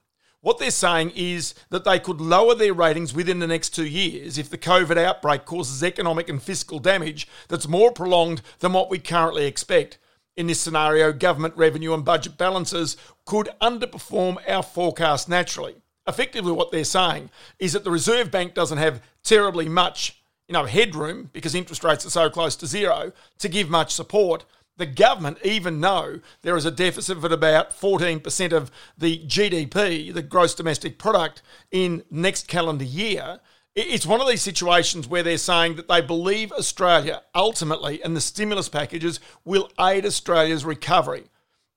What 0.47 0.59
they're 0.59 0.71
saying 0.71 1.11
is 1.13 1.53
that 1.71 1.83
they 1.83 1.99
could 1.99 2.21
lower 2.21 2.55
their 2.55 2.73
ratings 2.73 3.13
within 3.13 3.39
the 3.39 3.47
next 3.47 3.75
two 3.75 3.85
years 3.85 4.37
if 4.37 4.49
the 4.49 4.57
COVID 4.57 4.97
outbreak 4.97 5.43
causes 5.43 5.83
economic 5.83 6.29
and 6.29 6.41
fiscal 6.41 6.79
damage 6.79 7.27
that's 7.49 7.67
more 7.67 7.91
prolonged 7.91 8.41
than 8.59 8.71
what 8.71 8.89
we 8.89 8.97
currently 8.97 9.45
expect. 9.45 9.97
In 10.37 10.47
this 10.47 10.61
scenario, 10.61 11.11
government 11.11 11.57
revenue 11.57 11.93
and 11.93 12.05
budget 12.05 12.37
balances 12.37 12.95
could 13.25 13.49
underperform 13.61 14.37
our 14.47 14.63
forecast 14.63 15.27
naturally. 15.27 15.75
Effectively, 16.07 16.53
what 16.53 16.71
they're 16.71 16.85
saying 16.85 17.29
is 17.59 17.73
that 17.73 17.83
the 17.83 17.91
Reserve 17.91 18.31
Bank 18.31 18.53
doesn't 18.53 18.77
have 18.77 19.01
terribly 19.23 19.67
much 19.67 20.23
you 20.47 20.53
know, 20.53 20.63
headroom 20.63 21.29
because 21.33 21.55
interest 21.55 21.83
rates 21.83 22.05
are 22.05 22.09
so 22.09 22.29
close 22.29 22.55
to 22.55 22.67
zero 22.67 23.11
to 23.39 23.49
give 23.49 23.69
much 23.69 23.93
support. 23.93 24.45
The 24.77 24.85
government 24.85 25.39
even 25.43 25.79
know 25.79 26.19
there 26.43 26.55
is 26.55 26.65
a 26.65 26.71
deficit 26.71 27.17
of 27.17 27.23
about 27.23 27.71
14% 27.71 28.53
of 28.53 28.71
the 28.97 29.19
GDP, 29.25 30.13
the 30.13 30.21
gross 30.21 30.53
domestic 30.53 30.99
product, 30.99 31.41
in 31.71 32.03
next 32.11 32.47
calendar 32.47 32.85
year. 32.85 33.39
It's 33.75 34.05
one 34.05 34.21
of 34.21 34.27
these 34.27 34.41
situations 34.41 35.07
where 35.07 35.23
they're 35.23 35.37
saying 35.37 35.75
that 35.75 35.87
they 35.87 36.01
believe 36.01 36.51
Australia 36.51 37.21
ultimately 37.35 38.01
and 38.03 38.15
the 38.15 38.21
stimulus 38.21 38.69
packages 38.69 39.19
will 39.43 39.69
aid 39.79 40.05
Australia's 40.05 40.65
recovery. 40.65 41.25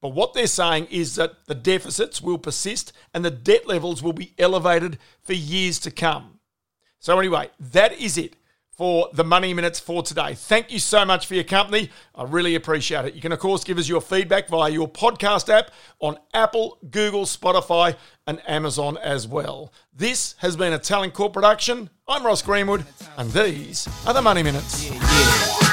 But 0.00 0.10
what 0.10 0.32
they're 0.32 0.46
saying 0.46 0.86
is 0.90 1.16
that 1.16 1.46
the 1.46 1.54
deficits 1.54 2.22
will 2.22 2.38
persist 2.38 2.92
and 3.12 3.24
the 3.24 3.30
debt 3.30 3.66
levels 3.66 4.02
will 4.02 4.14
be 4.14 4.34
elevated 4.38 4.98
for 5.22 5.34
years 5.34 5.78
to 5.80 5.90
come. 5.90 6.40
So, 6.98 7.18
anyway, 7.18 7.50
that 7.58 7.92
is 7.92 8.18
it 8.18 8.36
for 8.80 9.10
the 9.12 9.22
Money 9.22 9.52
Minutes 9.52 9.78
for 9.78 10.02
today. 10.02 10.32
Thank 10.32 10.72
you 10.72 10.78
so 10.78 11.04
much 11.04 11.26
for 11.26 11.34
your 11.34 11.44
company. 11.44 11.90
I 12.14 12.24
really 12.24 12.54
appreciate 12.54 13.04
it. 13.04 13.12
You 13.12 13.20
can, 13.20 13.30
of 13.30 13.38
course, 13.38 13.62
give 13.62 13.76
us 13.76 13.86
your 13.86 14.00
feedback 14.00 14.48
via 14.48 14.70
your 14.70 14.88
podcast 14.88 15.50
app 15.50 15.70
on 15.98 16.16
Apple, 16.32 16.78
Google, 16.90 17.26
Spotify, 17.26 17.94
and 18.26 18.40
Amazon 18.48 18.96
as 18.96 19.28
well. 19.28 19.70
This 19.94 20.34
has 20.38 20.56
been 20.56 20.72
a 20.72 20.78
Talent 20.78 21.12
Corp 21.12 21.34
production. 21.34 21.90
I'm 22.08 22.24
Ross 22.24 22.40
Greenwood, 22.40 22.86
and 23.18 23.30
these 23.32 23.86
are 24.06 24.14
the 24.14 24.22
Money 24.22 24.42
Minutes. 24.42 24.88
Yeah, 24.88 24.94
yeah. 24.94 25.69